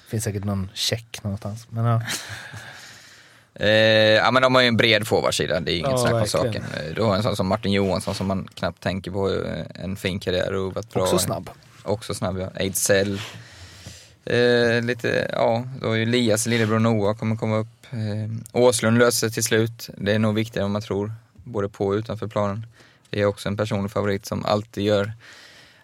finns 0.09 0.23
säkert 0.23 0.43
någon 0.43 0.69
check 0.73 1.23
någonstans. 1.23 1.67
Men 1.69 1.85
ja. 1.85 2.01
Eh, 3.59 3.69
ja 3.69 4.31
men 4.31 4.41
de 4.41 4.55
har 4.55 4.61
ju 4.61 4.67
en 4.67 4.77
bred 4.77 5.07
forwardsida, 5.07 5.59
det 5.59 5.71
är 5.73 5.77
inget 5.77 5.91
Ja, 5.91 5.97
snack 5.97 6.13
om 6.13 6.27
saken. 6.27 6.63
Du 6.95 7.01
har 7.01 7.15
en 7.15 7.23
sån 7.23 7.35
som 7.35 7.47
Martin 7.47 7.71
Johansson 7.71 8.15
som 8.15 8.27
man 8.27 8.47
knappt 8.53 8.83
tänker 8.83 9.11
på, 9.11 9.29
eh, 9.29 9.83
en 9.83 9.95
fin 9.95 10.19
karriär 10.19 10.53
och 10.53 10.73
varit 10.73 10.93
bra. 10.93 11.03
Också 11.03 11.17
snabb. 11.17 11.49
Också 11.83 12.13
snabb 12.13 12.39
ja. 12.39 12.49
Ejdsell. 12.55 13.21
Eh, 14.25 14.81
lite, 14.81 15.29
ja, 15.33 15.63
då 15.81 15.87
har 15.87 15.95
ju 15.95 16.03
Elias 16.03 16.45
lillebror 16.45 16.79
Noah 16.79 17.15
kommer 17.17 17.35
komma 17.35 17.55
upp. 17.57 17.67
Eh, 17.91 18.61
Åslund 18.61 18.97
löser 18.97 19.19
sig 19.19 19.31
till 19.31 19.43
slut. 19.43 19.89
Det 19.97 20.13
är 20.13 20.19
nog 20.19 20.35
viktigare 20.35 20.65
än 20.65 20.71
man 20.71 20.81
tror, 20.81 21.13
både 21.33 21.69
på 21.69 21.87
och 21.87 21.93
utanför 21.93 22.27
planen. 22.27 22.65
Det 23.09 23.21
är 23.21 23.25
också 23.25 23.49
en 23.49 23.57
personlig 23.57 23.91
favorit 23.91 24.25
som 24.25 24.45
alltid 24.45 24.83
gör, 24.83 25.13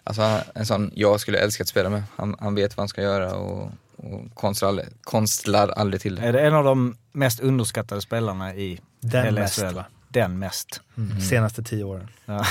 alltså 0.04 0.40
en 0.54 0.66
sån 0.66 0.90
jag 0.94 1.20
skulle 1.20 1.38
älska 1.38 1.62
att 1.62 1.68
spela 1.68 1.90
med. 1.90 2.02
Han, 2.16 2.36
han 2.40 2.54
vet 2.54 2.76
vad 2.76 2.82
han 2.82 2.88
ska 2.88 3.02
göra 3.02 3.34
och, 3.34 3.70
och 3.96 4.34
konstlar, 4.34 4.68
aldrig, 4.68 4.88
konstlar 5.02 5.68
aldrig 5.68 6.00
till 6.00 6.14
det. 6.14 6.22
Är 6.22 6.32
det 6.32 6.40
en 6.40 6.54
av 6.54 6.64
de 6.64 6.96
mest 7.12 7.40
underskattade 7.40 8.00
spelarna 8.00 8.54
i 8.54 8.80
Den 9.00 9.24
hela 9.24 9.40
mest? 9.40 9.64
Den 10.08 10.38
mest. 10.38 10.80
Mm. 10.96 11.20
Senaste 11.20 11.62
tio 11.62 11.84
åren. 11.84 12.08
Ja. 12.24 12.46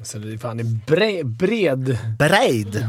Alltså, 0.00 0.18
det 0.18 0.32
är 0.32 0.38
fan 0.38 0.60
en 0.60 0.80
bred, 0.86 1.26
bred, 1.26 1.98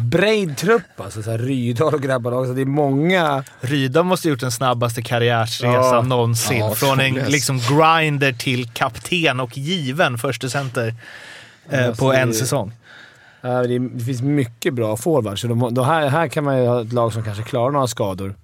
bred 0.05 0.57
trupp 0.57 0.81
alltså. 1.01 1.23
Så 1.23 1.31
här, 1.31 1.37
Rydahl 1.37 1.93
och 1.93 2.01
grabbarna 2.01 2.37
också. 2.37 2.53
Det 2.53 2.61
är 2.61 2.65
många... 2.65 3.43
Ryda 3.61 4.03
måste 4.03 4.27
ha 4.27 4.29
gjort 4.29 4.39
den 4.39 4.51
snabbaste 4.51 5.01
karriärsresan 5.01 5.73
Ja. 5.73 6.01
någonsin. 6.01 6.57
Ja, 6.57 6.75
Från 6.75 6.99
en 6.99 7.13
liksom 7.15 7.57
grinder 7.59 8.33
till 8.33 8.69
kapten 8.69 9.39
och 9.39 9.57
given 9.57 10.17
första 10.17 10.49
center 10.49 10.95
eh, 11.69 11.87
Alltså, 11.87 12.05
på 12.05 12.13
en 12.13 12.27
det- 12.27 12.33
säsong. 12.33 12.71
Ja, 13.41 13.49
det, 13.63 13.75
är, 13.75 13.79
det 13.79 14.03
finns 14.03 14.21
mycket 14.21 14.73
bra 14.73 14.97
forwards. 14.97 15.41
Så 15.41 15.47
de, 15.47 15.73
de 15.73 15.85
här, 15.85 16.07
här 16.09 16.27
kan 16.27 16.43
man 16.43 16.57
ju 16.61 16.67
ha 16.67 16.81
ett 16.81 16.93
lag 16.93 17.13
som 17.13 17.23
kanske 17.23 17.43
klarar 17.43 17.71
några 17.71 17.87
skador. 17.87 18.35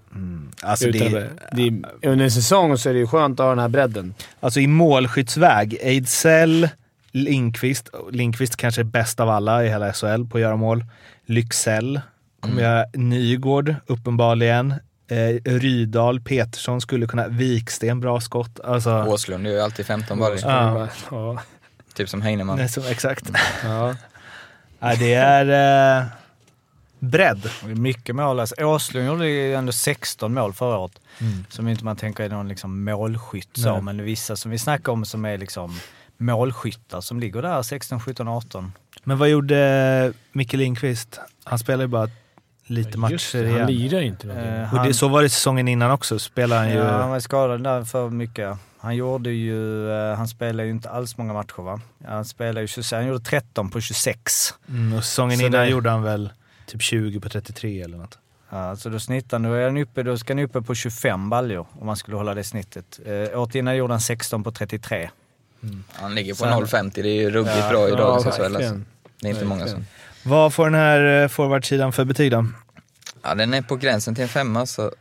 Alltså, 0.61 0.87
Utan 0.87 1.11
det, 1.11 1.29
det, 1.51 1.69
det, 1.99 2.07
under 2.09 2.25
en 2.25 2.31
säsong 2.31 2.77
så 2.77 2.89
är 2.89 2.93
det 2.93 2.99
ju 2.99 3.07
skönt 3.07 3.39
att 3.39 3.43
ha 3.43 3.49
den 3.49 3.59
här 3.59 3.69
bredden. 3.69 4.13
alltså 4.39 4.59
i 4.59 4.67
målskyttsväg, 4.67 5.77
Ejdsell, 5.81 6.69
Lindqvist. 7.11 7.89
Lindqvist 8.11 8.55
kanske 8.55 8.81
är 8.81 8.83
bäst 8.83 9.19
av 9.19 9.29
alla 9.29 9.65
i 9.65 9.69
hela 9.69 9.93
SHL 9.93 10.25
på 10.25 10.37
att 10.37 10.41
göra 10.41 10.55
mål. 10.55 10.85
Lycksell 11.25 12.01
kommer 12.39 12.61
göra 12.61 12.85
Nygård, 12.93 13.75
uppenbarligen. 13.85 14.73
Eh, 15.07 15.51
Rydahl, 15.51 16.21
Petersson 16.21 16.81
skulle 16.81 17.07
kunna... 17.07 17.27
Viksten, 17.27 17.99
bra 17.99 18.19
skott. 18.19 18.59
Alltså, 18.59 19.05
Åslund 19.07 19.47
gör 19.47 19.53
ju 19.53 19.59
alltid 19.59 19.85
15 19.85 20.19
varje. 20.19 20.39
Ja. 20.41 20.87
Ja. 21.11 21.41
Typ 21.93 22.09
som 22.09 22.21
Heinemann. 22.21 22.57
nej, 22.57 22.69
så, 22.69 22.83
exakt. 22.83 23.31
Ja. 23.63 23.95
Ja, 24.79 24.95
det 24.95 25.13
är 25.13 25.99
eh, 25.99 26.05
bredd. 26.99 27.49
Det 27.63 27.71
är 27.71 27.75
mycket 27.75 28.15
mål. 28.15 28.39
Alltså, 28.39 28.55
Åslund 28.65 29.07
gjorde 29.07 29.27
ju 29.27 29.55
ändå 29.55 29.71
16 29.71 30.33
mål 30.33 30.53
förra 30.53 30.77
året. 30.77 30.99
Mm. 31.19 31.45
Som 31.49 31.67
inte 31.67 31.85
man 31.85 31.95
tänker 31.95 32.23
är 32.23 32.29
någon 32.29 32.47
liksom 32.47 32.83
målskytt 32.83 33.49
så, 33.53 33.81
men 33.81 34.03
vissa 34.03 34.35
som 34.35 34.51
vi 34.51 34.57
snackar 34.57 34.91
om 34.91 35.05
som 35.05 35.25
är 35.25 35.37
liksom 35.37 35.79
målskyttar 36.17 37.01
som 37.01 37.19
ligger 37.19 37.41
där 37.41 37.61
16, 37.61 37.99
17, 37.99 38.27
18. 38.27 38.71
Men 39.03 39.17
vad 39.17 39.29
gjorde 39.29 40.13
Micke 40.31 40.53
Lindqvist? 40.53 41.19
Han 41.43 41.59
spelade 41.59 41.83
ju 41.83 41.87
bara 41.87 42.09
lite 42.65 42.97
matcher 42.97 43.11
Just 43.11 43.31
det, 43.31 43.39
igen. 43.47 43.59
han 43.59 43.71
lirar 43.73 44.01
inte. 44.01 44.27
Eh, 44.31 44.37
Uh, 44.37 44.61
Och 44.73 44.77
han, 44.79 44.87
det, 44.87 44.93
så 44.93 45.07
var 45.07 45.21
det 45.21 45.29
säsongen 45.29 45.67
innan 45.67 45.91
också. 45.91 46.19
Spelade 46.19 46.61
han 46.61 46.69
ju... 46.69 46.75
ja, 46.77 46.91
han 47.01 47.09
var 47.09 47.19
skadad 47.19 47.63
där 47.63 47.83
för 47.83 48.09
mycket. 48.09 48.57
Han 48.79 48.95
gjorde 48.95 49.29
ju, 49.29 49.89
eh, 49.91 50.15
han 50.17 50.27
spelade 50.27 50.63
ju 50.65 50.71
inte 50.71 50.89
alls 50.89 51.17
många 51.17 51.33
matcher 51.33 51.61
va? 51.61 51.81
Ja, 52.03 52.09
Han 52.09 52.25
spelade 52.25 52.61
ju 52.61 52.67
26, 52.67 52.91
han 52.91 53.07
gjorde 53.07 53.19
13 53.23 53.69
på 53.69 53.81
26. 53.81 54.53
Mm, 54.69 54.93
och 54.97 55.03
säsongen 55.03 55.37
Så 55.37 55.45
innan 55.45 55.61
det- 55.61 55.67
gjorde 55.69 55.89
han 55.89 56.03
väl 56.03 56.29
typ 56.65 56.81
20 56.81 57.19
på 57.19 57.29
33 57.29 57.81
eller 57.81 57.97
något. 57.97 58.17
Ja, 58.49 58.75
så 58.75 58.89
då 58.89 58.99
snittar 58.99 59.37
han, 59.39 59.43
då, 59.43 59.53
är 59.53 59.63
han 59.65 59.77
uppe, 59.77 60.03
då 60.03 60.17
ska 60.17 60.33
han 60.33 60.39
uppe 60.39 60.61
på 60.61 60.75
25 60.75 61.29
baljor 61.29 61.67
om 61.79 61.85
man 61.85 61.97
skulle 61.97 62.17
hålla 62.17 62.33
det 62.33 62.43
snittet. 62.43 62.99
Eh, 63.05 63.39
året 63.39 63.55
innan 63.55 63.77
gjorde 63.77 63.93
han 63.93 64.01
16 64.01 64.43
på 64.43 64.51
33. 64.51 65.09
Han 65.93 66.15
ligger 66.15 66.33
på 66.33 66.37
Sen- 66.37 66.53
0,50. 66.53 66.91
Det 66.93 67.09
är 67.09 67.13
ju 67.21 67.29
ruggigt 67.29 67.57
Ja. 67.59 67.69
bra 67.69 67.87
i 67.87 67.91
ja, 67.91 67.95
dagens 67.97 68.35
SHL. 68.35 68.55
Alltså. 68.55 68.81
Det 69.21 69.27
är 69.27 69.31
inte 69.33 69.45
många 69.45 69.67
som... 69.67 69.85
Vad 70.23 70.53
får 70.53 70.65
den 70.65 70.73
här 70.73 71.21
eh, 71.23 71.27
forwardsidan 71.27 71.93
för 71.93 72.05
betyg 72.05 72.31
då? 72.31 72.45
Ja, 73.23 73.35
den 73.35 73.53
är 73.53 73.61
på 73.61 73.75
gränsen 73.75 74.15
till 74.15 74.21
en 74.23 74.29
femma 74.29 74.65
så... 74.65 74.91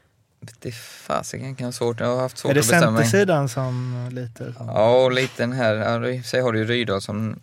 Det 0.60 0.74
fasiken 0.74 1.54
kan 1.54 1.64
ha 1.64 1.72
svårt. 1.72 2.00
Jag 2.00 2.06
har 2.06 2.20
haft 2.20 2.38
svårt 2.38 2.50
är 2.50 2.54
det 2.54 2.60
att 2.60 2.66
bestämma 2.66 2.90
mig. 2.90 3.02
centersidan 3.04 3.48
som 3.48 4.08
lite... 4.12 4.54
Ja, 4.58 5.04
och 5.04 5.12
lite 5.12 5.42
den 5.42 5.52
här, 5.52 5.74
ja, 5.74 6.08
i 6.08 6.22
sig 6.22 6.40
har 6.40 6.52
du 6.52 6.58
ju 6.58 6.64
Rydahl 6.64 7.02
som, 7.02 7.40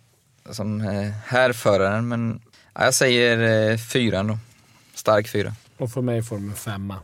som 0.50 0.80
eh, 0.80 1.10
härföraren, 1.26 2.08
men 2.08 2.40
ja, 2.74 2.84
jag 2.84 2.94
säger 2.94 3.70
eh, 3.70 3.78
fyran 3.78 4.26
då. 4.26 4.38
Stark 4.94 5.28
fyra. 5.28 5.54
Och 5.78 5.90
för 5.92 6.00
mig 6.02 6.22
får 6.22 6.36
de 6.36 6.48
en 6.48 6.54
femma. 6.56 6.96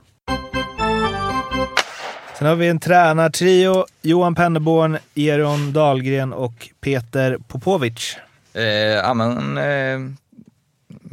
Sen 2.41 2.49
har 2.49 2.57
vi 2.57 2.69
en 2.69 2.81
tränartrio. 2.81 3.87
Johan 4.03 4.35
Penneborn, 4.35 4.99
Eron 5.15 5.73
Dahlgren 5.73 6.33
och 6.33 6.69
Peter 6.81 7.39
Popovic. 7.49 8.17
Eh, 8.55 8.65
ja, 8.65 9.15
men, 9.15 9.59
eh, 9.59 10.15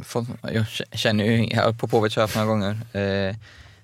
fått, 0.04 0.28
jag 0.52 0.66
känner 0.92 1.24
ju 1.24 1.48
ja, 1.50 1.72
Popovic 1.80 2.16
har 2.16 2.20
jag 2.20 2.24
haft 2.26 2.36
några 2.36 2.48
gånger. 2.48 2.70
Eh, 2.92 3.36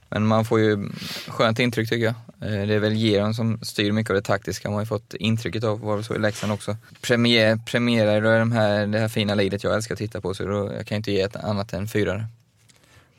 men 0.09 0.27
man 0.27 0.45
får 0.45 0.61
ju 0.61 0.89
skönt 1.29 1.59
intryck 1.59 1.89
tycker 1.89 2.05
jag. 2.05 2.15
Eh, 2.51 2.67
det 2.67 2.75
är 2.75 2.79
väl 2.79 2.97
Geron 2.97 3.35
som 3.35 3.59
styr 3.63 3.93
mycket 3.93 4.11
av 4.11 4.17
det 4.17 4.23
taktiska, 4.23 4.69
man 4.69 4.75
har 4.75 4.83
ju 4.83 4.87
fått 4.87 5.15
intrycket 5.15 5.65
av, 5.65 5.81
var 5.81 5.95
väl 5.95 6.05
så 6.05 6.15
i 6.15 6.19
Leksand 6.19 6.53
också. 6.53 6.77
Premier, 7.01 7.57
premierar 7.67 8.21
då 8.21 8.39
de 8.39 8.53
här, 8.53 8.87
det 8.87 8.99
här 8.99 9.09
fina 9.09 9.35
lidet 9.35 9.65
jag 9.65 9.75
älskar 9.75 9.95
att 9.95 9.99
titta 9.99 10.21
på, 10.21 10.35
så 10.35 10.47
då, 10.47 10.73
jag 10.77 10.87
kan 10.87 10.97
inte 10.97 11.13
ge 11.13 11.21
ett 11.21 11.37
annat 11.37 11.73
än 11.73 11.89
fyra. 11.89 12.27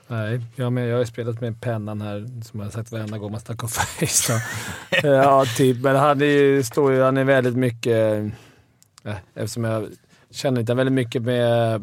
Nej, 0.08 0.42
jag, 0.56 0.74
med, 0.74 0.88
jag 0.88 0.98
har 0.98 1.06
spelat 1.06 1.42
med 1.42 1.62
pennan 1.62 2.02
här, 2.02 2.28
som 2.44 2.60
jag 2.60 2.68
har 2.68 2.72
sagt 2.72 2.92
varenda 2.92 3.18
gång 3.18 3.32
man 3.32 3.40
snackar 3.42 3.68
Färjestad. 3.68 4.42
ja, 5.04 5.46
typ. 5.58 5.78
Men 5.82 5.96
han 5.96 6.22
är 6.22 6.64
står 6.64 6.94
ju, 6.94 7.02
han 7.02 7.18
är 7.18 7.24
väldigt 7.24 7.56
mycket... 7.56 8.24
Äh, 9.04 9.16
eftersom 9.34 9.64
jag 9.64 9.88
känner 10.32 10.60
inte 10.60 10.74
väldigt 10.74 10.94
mycket 10.94 11.22
med... 11.22 11.82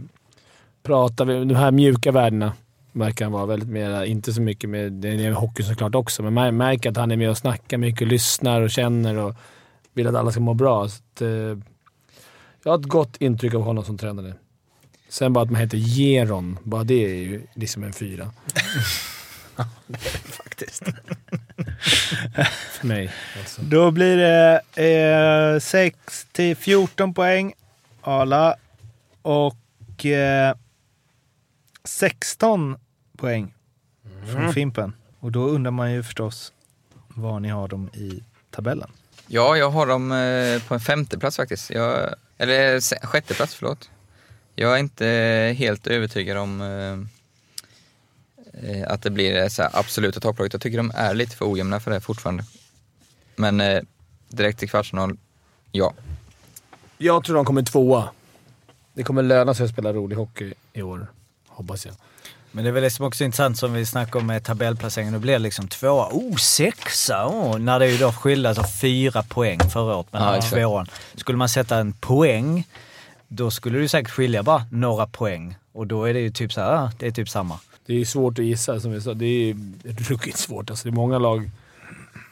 Prata, 0.83 1.25
de 1.25 1.55
här 1.55 1.71
mjuka 1.71 2.13
värdena 2.13 2.53
verkar 2.93 3.25
han 3.25 3.33
vara. 3.33 3.47
Väldigt 3.47 3.69
mer, 3.69 4.05
inte 4.05 4.33
så 4.33 4.41
mycket 4.41 4.71
med, 4.71 4.93
det 4.93 5.09
är 5.09 5.33
hockey 5.33 5.63
såklart 5.63 5.95
också, 5.95 6.23
men 6.23 6.35
man 6.35 6.57
märker 6.57 6.91
att 6.91 6.97
han 6.97 7.11
är 7.11 7.17
med 7.17 7.31
och 7.31 7.39
snackar 7.39 7.79
mycket, 7.79 8.09
lyssnar 8.09 8.61
och 8.61 8.71
känner 8.71 9.19
och 9.19 9.35
vill 9.93 10.07
att 10.07 10.15
alla 10.15 10.31
ska 10.31 10.41
må 10.41 10.55
bra. 10.55 10.89
Så 10.89 10.97
att, 10.97 11.23
eh, 11.23 11.59
jag 12.63 12.73
har 12.73 12.79
ett 12.79 12.87
gott 12.87 13.17
intryck 13.17 13.55
av 13.55 13.63
honom 13.63 13.85
som 13.85 13.99
tränare. 13.99 14.35
Sen 15.13 15.33
bara 15.33 15.45
att 15.45 15.51
man 15.51 15.61
heter 15.61 15.79
Geron, 15.79 16.59
bara 16.63 16.85
det 16.85 17.05
är 17.05 17.15
ju 17.15 17.43
liksom 17.55 17.85
en 17.85 17.93
fyra. 17.93 18.31
Faktiskt. 20.25 20.83
För 22.71 22.87
mig. 22.87 23.11
Alltså. 23.39 23.63
Då 23.63 23.91
blir 23.91 24.17
det 24.17 24.61
eh, 25.55 25.61
6 25.61 26.27
till 26.33 26.57
14 26.57 27.15
poäng 27.15 27.53
Ala 28.01 28.57
och 29.23 30.07
eh, 30.07 30.57
16 31.85 32.77
poäng 33.17 33.55
från 34.33 34.53
Fimpen. 34.53 34.93
Och 35.19 35.33
då 35.33 35.47
undrar 35.49 35.71
man 35.71 35.93
ju 35.93 36.03
förstås 36.03 36.53
var 37.09 37.41
ni 37.41 37.49
har 37.49 37.69
dem 37.69 37.91
i 37.95 38.23
tabellen. 38.51 38.91
Ja, 39.27 39.57
jag 39.57 39.71
har 39.71 39.87
dem 39.87 40.13
eh, 40.13 40.63
på 40.69 40.75
en 40.75 40.81
femte 40.81 41.19
plats 41.19 41.37
faktiskt. 41.37 41.71
Jag, 41.71 42.15
eller 42.39 42.81
se- 42.81 43.07
sjätte 43.07 43.35
plats, 43.35 43.55
förlåt. 43.55 43.91
Jag 44.55 44.75
är 44.75 44.79
inte 44.79 45.07
helt 45.59 45.87
övertygad 45.87 46.37
om 46.37 46.61
eh, 46.61 46.99
eh, 48.71 48.93
att 48.93 49.03
det 49.03 49.11
blir 49.11 49.49
så 49.49 49.63
här 49.63 49.71
absoluta 49.73 50.21
topplaget. 50.21 50.53
Jag 50.53 50.63
tycker 50.63 50.77
de 50.77 50.93
är 50.95 51.15
lite 51.15 51.37
för 51.37 51.53
ojämna 51.53 51.81
för 51.81 51.91
det 51.91 52.01
fortfarande. 52.01 52.45
Men 53.37 53.61
eh, 53.61 53.83
direkt 54.29 54.59
till 54.59 54.71
kvartsfinal, 54.71 55.17
ja. 55.73 55.95
Jag 56.99 57.25
tror 57.25 57.37
de 57.37 57.45
kommer 57.45 57.63
tvåa. 57.63 58.09
Det 58.95 59.03
kommer 59.03 59.23
löna 59.23 59.55
sig 59.55 59.65
att 59.65 59.71
spela 59.71 59.93
rolig 59.93 60.17
hockey 60.17 60.55
i 60.73 60.83
år, 60.83 61.07
hoppas 61.49 61.87
jag. 61.87 61.95
Men 62.55 62.65
det 62.65 62.71
är 62.71 62.73
väl 62.73 62.83
det 62.83 62.91
som 62.91 63.07
också 63.07 63.25
är 63.25 63.27
intressant 63.27 63.59
som 63.59 63.73
vi 63.73 63.87
snackar 63.87 64.21
om 64.21 64.27
med 64.27 64.45
tabellplaceringen. 64.45 65.13
Då 65.13 65.19
blir 65.19 65.33
det 65.33 65.39
liksom 65.39 65.69
tvåa. 65.69 66.09
Oh, 66.11 66.37
sexa! 66.37 67.27
Oh, 67.27 67.59
när 67.59 67.79
det 67.79 67.87
är 67.87 67.91
ju 67.91 67.99
då 67.99 68.13
skillnad 68.13 68.59
av 68.59 68.65
fyra 68.65 69.23
poäng 69.23 69.61
förra 69.61 69.97
året 69.97 70.13
mellan 70.13 70.35
Ja, 70.35 70.43
tvåan. 70.43 70.87
Skulle 71.15 71.39
man 71.39 71.49
sätta 71.49 71.77
en 71.77 71.93
poäng, 71.93 72.69
då 73.33 73.51
skulle 73.51 73.79
det 73.79 73.83
ju 73.83 73.89
säkert 73.89 74.11
skilja 74.11 74.43
bara 74.43 74.65
några 74.71 75.07
poäng. 75.07 75.57
Och 75.73 75.87
då 75.87 76.05
är 76.05 76.15
det 76.15 76.21
ju 76.21 76.31
typ 76.31 76.53
så 76.53 76.61
här, 76.61 76.91
det 76.99 77.07
är 77.07 77.11
typ 77.11 77.29
samma. 77.29 77.59
Det 77.87 77.93
är 77.93 77.99
ju 77.99 78.05
svårt 78.05 78.39
att 78.39 78.45
gissa, 78.45 78.81
som 78.81 78.93
vi 78.93 79.01
sa. 79.01 79.15
Det 79.15 79.27
är 79.27 79.57
ruggigt 80.09 80.39
svårt. 80.39 80.71
Alltså, 80.71 80.89
det 80.89 80.91
är 80.91 80.97
många 80.97 81.19
lag, 81.19 81.51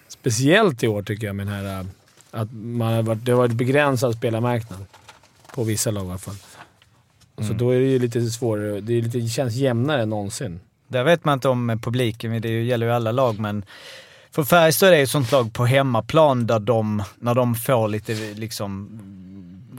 speciellt 0.08 0.82
i 0.82 0.88
år 0.88 1.02
tycker 1.02 1.26
jag, 1.26 1.36
med 1.36 1.46
den 1.46 1.54
här... 1.54 1.80
äh, 1.80 1.86
Att 2.30 2.52
man 2.52 2.92
har 2.92 3.02
varit, 3.02 3.24
det 3.24 3.32
har 3.32 3.38
varit 3.38 3.52
begränsad 3.52 4.14
spelarmarknad. 4.14 4.84
På 5.54 5.64
vissa 5.64 5.90
lag 5.90 6.04
i 6.06 6.08
alla 6.08 6.18
fall. 6.18 6.36
Och 7.34 7.44
Så 7.44 7.52
då 7.52 7.70
är 7.70 7.80
det 7.80 7.86
ju 7.86 7.98
lite 7.98 8.30
svårare. 8.30 8.80
Det, 8.80 8.92
är 8.92 9.02
lite, 9.02 9.18
det 9.18 9.28
känns 9.28 9.54
jämnare 9.54 10.02
än 10.02 10.10
någonsin. 10.10 10.60
Där 10.88 11.04
vet 11.04 11.24
man 11.24 11.34
inte 11.34 11.48
om 11.48 11.80
publiken, 11.82 12.30
men 12.30 12.42
det 12.42 12.62
gäller 12.62 12.86
ju 12.86 12.92
alla 12.92 13.12
lag, 13.12 13.38
men 13.38 13.64
för 14.30 14.44
Färjestad 14.44 14.88
är 14.88 14.92
det 14.92 15.02
ett 15.02 15.10
sånt 15.10 15.32
lag 15.32 15.52
på 15.52 15.66
hemmaplan 15.66 16.46
där 16.46 16.58
de, 16.58 17.02
när 17.18 17.34
de 17.34 17.54
får 17.54 17.88
lite 17.88 18.14
liksom, 18.34 19.00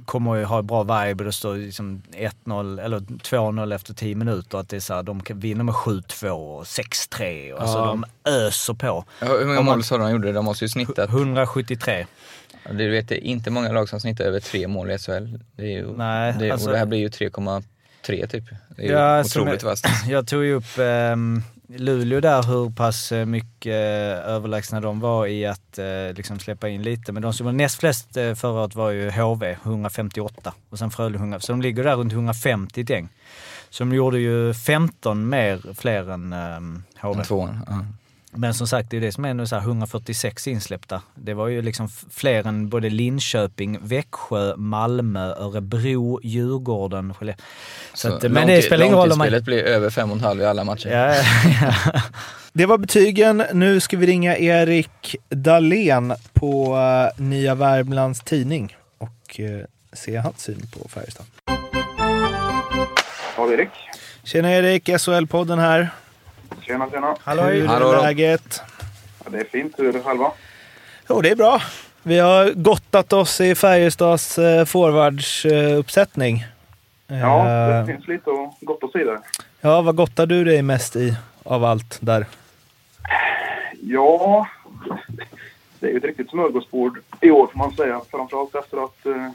kommer 0.05 0.35
ju 0.35 0.43
ha 0.43 0.61
bra 0.61 0.83
vibe 0.83 1.23
och 1.23 1.25
det 1.25 1.31
står 1.31 1.55
liksom 1.55 2.01
1-0 2.45 2.81
eller 2.81 2.99
2-0 2.99 3.75
efter 3.75 3.93
10 3.93 4.15
minuter. 4.15 4.57
Att 4.57 4.69
det 4.69 4.75
är 4.75 4.79
så 4.79 4.93
här, 4.93 5.03
de 5.03 5.21
vinna 5.29 5.63
med 5.63 5.75
7-2 5.75 6.29
och 6.29 6.63
6-3. 6.63 7.59
Alltså 7.59 7.77
Ja. 7.77 7.85
de 7.85 8.05
öser 8.31 8.73
på. 8.73 9.05
Ja, 9.19 9.27
Hur 9.27 9.45
många 9.45 9.61
mål 9.61 9.83
sa 9.83 9.97
de 9.97 10.11
gjorde? 10.11 10.31
De 10.31 10.45
måste 10.45 10.65
ju 10.65 10.69
snittat... 10.69 11.09
173. 11.09 12.05
Ja, 12.65 12.73
Du 12.73 12.89
vet, 12.89 13.07
det 13.09 13.15
är 13.15 13.29
inte 13.29 13.51
många 13.51 13.71
lag 13.71 13.89
som 13.89 13.99
snittar 13.99 14.25
över 14.25 14.39
tre 14.39 14.67
mål 14.67 14.91
i 14.91 14.97
SHL. 14.97 15.37
Det 15.55 15.63
är 15.63 15.67
ju, 15.67 15.97
Nej, 15.97 16.35
det, 16.39 16.51
alltså- 16.51 16.67
och 16.67 16.73
det 16.73 16.77
här 16.79 16.85
blir 16.85 16.99
ju 16.99 17.09
3,3 17.09 18.27
typ. 18.27 18.43
Det 18.75 18.81
är 18.83 18.87
ju 18.87 18.91
Ja, 18.93 18.99
alltså, 19.17 19.41
otroligt 19.41 19.63
vasst. 19.63 19.85
Jag 20.09 20.27
tog 20.27 20.43
ju 20.45 20.53
upp 20.53 20.77
ehm, 20.79 21.43
Luleå 21.77 22.19
där, 22.19 22.43
hur 22.43 22.69
pass 22.69 23.11
eh, 23.11 23.25
mycket 23.25 23.71
eh, 23.71 24.29
överlägsna 24.33 24.81
de 24.81 24.99
var 24.99 25.27
i 25.27 25.45
att 25.45 25.77
eh, 25.77 26.13
liksom 26.15 26.39
släppa 26.39 26.69
in 26.69 26.83
lite. 26.83 27.11
Men 27.11 27.23
de 27.23 27.33
som 27.33 27.45
var 27.45 27.53
näst 27.53 27.79
flest 27.79 28.13
förra 28.13 28.61
året 28.61 28.75
var 28.75 28.89
ju 28.89 29.11
HV, 29.11 29.57
158. 29.63 30.53
Och 30.69 30.79
sen 30.79 30.91
Frölunda 30.91 31.39
Så 31.39 31.51
de 31.51 31.61
ligger 31.61 31.83
där 31.83 31.95
runt 31.95 32.13
150 32.13 32.81
ett 32.81 32.89
gäng. 32.89 33.09
Så 33.69 33.83
de 33.83 33.93
gjorde 33.93 34.19
ju 34.19 34.53
15 34.53 35.29
mer, 35.29 35.73
fler 35.73 36.11
än 36.11 36.33
um, 36.33 36.83
HV. 37.01 37.15
Den 37.15 37.25
tvåan. 37.25 37.59
Ja. 37.67 37.85
Men 38.33 38.53
som 38.53 38.67
sagt, 38.67 38.89
det 38.89 38.97
är 38.97 39.01
det 39.01 39.11
som 39.11 39.25
är 39.25 39.33
nu 39.33 39.47
så 39.47 39.55
här 39.55 39.63
146 39.63 40.47
insläppta. 40.47 41.01
Det 41.15 41.33
var 41.33 41.47
ju 41.47 41.61
liksom 41.61 41.89
fler 42.11 42.47
än 42.47 42.69
både 42.69 42.89
Linköping, 42.89 43.79
Växjö, 43.81 44.55
Malmö, 44.55 45.33
Örebro, 45.33 46.19
Djurgården, 46.23 47.13
Skellefteå. 47.13 47.45
Så 47.93 48.13
att, 48.13 48.31
men 48.31 48.47
det 48.47 48.61
spelar 48.61 48.85
ingen 48.85 48.97
roll 48.97 49.11
om 49.11 49.17
man... 49.17 49.43
Blir 49.43 49.63
över 49.63 49.89
fem 49.89 50.11
och 50.11 50.17
en 50.17 50.23
halv 50.23 50.41
i 50.41 50.45
alla 50.45 50.63
matcher. 50.63 50.89
Ja, 50.89 51.15
ja. 51.61 52.01
Det 52.53 52.65
var 52.65 52.77
betygen. 52.77 53.43
Nu 53.53 53.79
ska 53.79 53.97
vi 53.97 54.05
ringa 54.05 54.37
Erik 54.37 55.15
Dahlén 55.29 56.13
på 56.33 56.75
eh, 56.75 57.21
Nya 57.23 57.55
Värmlands 57.55 58.21
Tidning 58.21 58.75
och 58.97 59.39
eh, 59.39 59.65
se 59.93 60.17
hans 60.17 60.39
syn 60.39 60.67
på 60.73 60.89
Färjestad. 60.89 61.25
Ja, 63.37 63.53
Erik. 63.53 63.69
Tjena 64.23 64.51
Erik, 64.51 64.89
SHL-podden 64.89 65.59
här. 65.59 65.89
Tjena, 66.61 66.89
tjena. 66.89 67.07
Hur 67.07 67.67
Hallå 67.67 67.91
är 67.91 68.01
läget? 68.01 68.61
Ja, 69.23 69.29
det 69.31 69.39
är 69.39 69.43
fint. 69.43 69.73
Hur 69.77 69.89
är 69.89 69.93
det 69.93 69.99
själva? 70.03 70.31
Jo, 71.09 71.21
det 71.21 71.29
är 71.29 71.35
bra. 71.35 71.61
Vi 72.03 72.19
har 72.19 72.51
gottat 72.51 73.13
oss 73.13 73.41
i 73.41 73.55
Färjestads 73.55 74.37
eh, 74.39 74.65
forwardsuppsättning. 74.65 76.45
Ja, 77.07 77.43
det 77.45 77.75
Eh, 77.77 77.85
finns 77.85 78.07
lite 78.07 78.29
och 78.29 78.55
gott 78.61 78.83
att 78.83 78.91
se 78.91 79.03
där. 79.03 79.19
ja, 79.61 79.81
vad 79.81 79.95
gottar 79.95 80.25
du 80.25 80.43
dig 80.43 80.61
mest 80.61 80.95
i 80.95 81.15
av 81.43 81.63
allt 81.65 81.97
där? 82.01 82.25
Ja, 83.81 84.47
det 85.79 85.87
är 85.87 85.91
ju 85.91 85.97
ett 85.97 86.03
riktigt 86.03 86.29
smörgåsbord 86.29 86.99
i 87.21 87.31
år 87.31 87.47
får 87.47 87.57
man 87.57 87.71
säga. 87.75 88.01
Framförallt 88.11 88.55
efter 88.55 88.83
att 88.83 89.05
eh, 89.05 89.29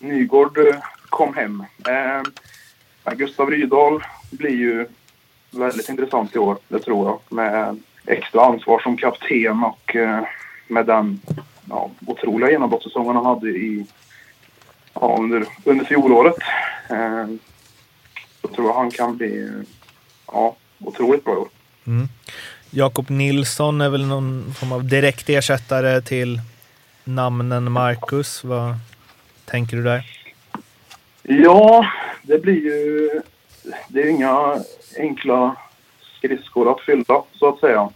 Nygård 0.00 0.58
eh, 0.58 0.76
kom 1.08 1.34
hem. 1.36 1.64
Eh, 1.88 3.12
Gustav 3.14 3.50
Rydahl 3.50 4.04
blir 4.30 4.50
ju 4.56 4.86
väldigt 5.56 5.88
intressant 5.88 6.36
i 6.36 6.38
år, 6.38 6.58
det 6.68 6.78
tror 6.78 7.06
jag. 7.06 7.36
Med 7.36 7.80
extra 8.06 8.44
ansvar 8.44 8.78
som 8.78 8.96
kapten 8.96 9.64
och 9.64 9.96
eh, 9.96 10.24
med 10.68 10.86
den 10.86 11.20
ja, 11.68 11.90
otroliga 12.06 12.50
genombrottssäsongen 12.50 13.16
han 13.16 13.26
hade 13.26 13.48
i, 13.48 13.86
ja, 14.94 15.16
under, 15.20 15.46
under 15.64 15.84
fjolåret. 15.84 16.36
Eh, 16.90 17.26
så 18.42 18.48
tror 18.48 18.66
jag 18.66 18.74
han 18.74 18.90
kan 18.90 19.16
bli 19.16 19.62
ja, 20.26 20.56
otroligt 20.78 21.24
bra 21.24 21.34
i 21.34 21.36
år. 21.36 21.48
Jakob 22.70 23.10
Nilsson 23.10 23.80
är 23.80 23.88
väl 23.88 24.06
någon 24.06 24.54
form 24.54 24.72
av 24.72 24.88
direkt 24.88 25.28
ersättare 25.28 26.00
till 26.00 26.40
namnen 27.04 27.72
Marcus. 27.72 28.44
Vad 28.44 28.74
tänker 29.44 29.76
du 29.76 29.82
där? 29.82 30.04
Ja, 31.22 31.86
det 32.22 32.38
blir 32.38 32.64
ju... 32.64 33.10
Det 33.88 34.02
är 34.02 34.06
inga 34.06 34.62
enkla 34.98 35.56
skridskor 36.18 36.70
att 36.70 36.80
fylla, 36.80 37.22
så 37.32 37.48
att 37.48 37.60
säga. 37.60 37.88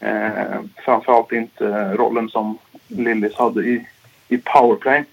Eh, 0.00 0.60
framförallt 0.84 1.32
inte 1.32 1.94
rollen 1.94 2.28
som 2.28 2.58
Lillis 2.88 3.34
hade 3.34 3.62
i, 3.62 3.86
i 4.28 4.38
powerplay. 4.38 5.04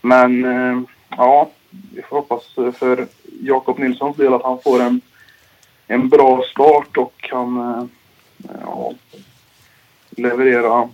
Men 0.00 0.44
eh, 0.44 0.82
ja, 1.16 1.50
vi 1.94 2.02
får 2.02 2.16
hoppas 2.16 2.54
för 2.78 3.06
Jakob 3.40 3.78
Nilssons 3.78 4.16
del 4.16 4.34
att 4.34 4.42
han 4.42 4.58
får 4.64 4.82
en, 4.82 5.00
en 5.86 6.08
bra 6.08 6.42
start 6.42 6.96
och 6.96 7.14
kan 7.16 7.58
eh, 7.58 7.84
ja, 8.60 8.92
leverera 10.10 10.88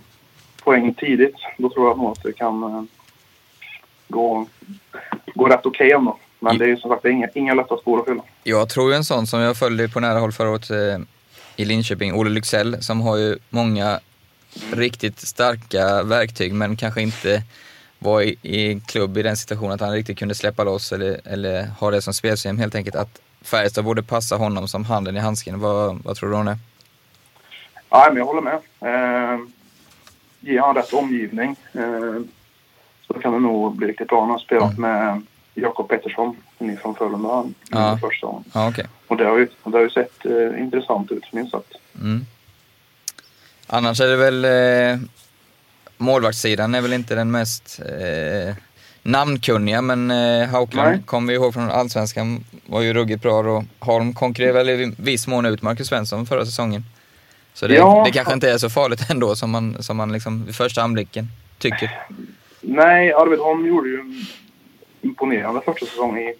poäng 0.64 0.94
tidigt. 0.94 1.36
Då 1.58 1.68
tror 1.68 1.88
jag 1.88 1.98
nog 1.98 2.10
att 2.10 2.22
det 2.22 2.32
kan 2.32 2.62
eh, 2.62 2.82
gå, 4.08 4.46
gå 5.34 5.48
rätt 5.48 5.66
okej 5.66 5.92
ändå. 5.92 6.18
Men 6.42 6.58
det 6.58 6.64
är 6.64 6.68
ju 6.68 6.76
som 6.76 6.90
sagt 6.90 7.04
inga, 7.04 7.28
inga 7.34 7.54
lätta 7.54 7.76
spår 7.76 8.00
att 8.00 8.04
fylla. 8.04 8.22
Jag 8.44 8.68
tror 8.68 8.90
ju 8.90 8.96
en 8.96 9.04
sån 9.04 9.26
som 9.26 9.40
jag 9.40 9.56
följde 9.56 9.88
på 9.88 10.00
nära 10.00 10.18
håll 10.18 10.32
förra 10.32 10.50
året 10.50 10.70
eh, 10.70 10.98
i 11.56 11.64
Linköping, 11.64 12.14
Olle 12.14 12.30
Lycksell, 12.30 12.82
som 12.82 13.00
har 13.00 13.16
ju 13.16 13.38
många 13.50 14.00
riktigt 14.72 15.20
starka 15.20 16.02
verktyg 16.02 16.54
men 16.54 16.76
kanske 16.76 17.02
inte 17.02 17.42
var 17.98 18.22
i, 18.22 18.36
i 18.42 18.80
klubb 18.86 19.18
i 19.18 19.22
den 19.22 19.36
situationen 19.36 19.72
att 19.72 19.80
han 19.80 19.92
riktigt 19.92 20.18
kunde 20.18 20.34
släppa 20.34 20.64
loss 20.64 20.92
eller, 20.92 21.20
eller 21.24 21.66
ha 21.66 21.90
det 21.90 22.02
som 22.02 22.14
spelsystem 22.14 22.58
helt 22.58 22.74
enkelt. 22.74 22.96
Att 22.96 23.20
Färjestad 23.42 23.84
borde 23.84 24.02
passa 24.02 24.36
honom 24.36 24.68
som 24.68 24.84
handen 24.84 25.16
i 25.16 25.20
handsken. 25.20 25.60
Vad, 25.60 26.02
vad 26.04 26.16
tror 26.16 26.30
du 26.30 26.36
om 26.36 26.46
det? 26.46 26.58
Nej, 27.90 28.08
men 28.08 28.16
jag 28.16 28.24
håller 28.24 28.42
med. 28.42 28.54
Eh, 28.80 29.40
ge 30.40 30.60
han 30.60 30.74
rätt 30.74 30.92
omgivning 30.92 31.56
eh, 31.72 32.22
så 33.06 33.14
kan 33.14 33.32
det 33.32 33.40
nog 33.40 33.76
bli 33.76 33.86
riktigt 33.86 34.08
bra. 34.08 34.20
Han 34.20 34.30
har 34.30 34.38
spelat 34.38 34.78
med 34.78 35.22
Jakob 35.54 35.88
Pettersson 35.88 36.36
ni 36.58 36.76
från 36.76 36.94
Frölunda 36.94 37.28
Ja. 37.28 37.44
under 37.78 37.96
första 37.96 38.26
gången. 38.26 38.44
Ja, 38.52 38.68
okej. 38.68 38.86
Och 39.06 39.16
det 39.16 39.24
har 39.24 39.38
ju, 39.38 39.48
det 39.64 39.70
har 39.70 39.80
ju 39.80 39.90
sett 39.90 40.26
eh, 40.26 40.60
intressant 40.62 41.12
ut, 41.12 41.32
minst 41.32 41.50
sagt. 41.52 41.72
Mm. 42.00 42.26
Annars 43.66 44.00
är 44.00 44.08
det 44.08 44.16
väl 44.16 44.44
eh, 44.44 45.00
målvaktssidan 45.96 46.74
är 46.74 46.80
väl 46.80 46.92
inte 46.92 47.14
den 47.14 47.30
mest 47.30 47.80
eh, 47.80 48.54
namnkunniga 49.02 49.82
men 49.82 50.10
eh, 50.10 50.16
Nej. 50.16 50.46
Haukland 50.46 51.06
kommer 51.06 51.32
vi 51.32 51.34
ihåg 51.38 51.54
från 51.54 51.70
Allsvenskan 51.70 52.44
var 52.66 52.80
ju 52.80 52.92
ruggigt 52.94 53.22
bra 53.22 53.38
och 53.38 53.64
Holm 53.78 54.14
konkurrerar 54.14 54.52
väl 54.52 54.70
i 54.70 54.94
viss 54.98 55.26
mån 55.26 55.46
ut 55.46 55.62
Marcus 55.62 55.86
Svensson 55.88 56.26
förra 56.26 56.44
säsongen. 56.46 56.84
Så 57.54 57.66
det, 57.66 57.74
Ja. 57.74 58.02
det 58.06 58.10
kanske 58.12 58.34
inte 58.34 58.50
är 58.50 58.58
så 58.58 58.70
farligt 58.70 59.10
ändå 59.10 59.36
som 59.36 59.50
man, 59.50 59.82
som 59.82 59.96
man 59.96 60.12
liksom 60.12 60.44
vid 60.44 60.54
första 60.54 60.82
anblicken 60.82 61.28
tycker. 61.58 61.90
Nej, 62.60 63.12
Arvid 63.12 63.38
Holm 63.38 63.66
gjorde 63.66 63.88
ju 63.88 64.24
imponerande 65.02 65.60
första 65.60 65.86
säsong 65.86 66.18
i, 66.18 66.34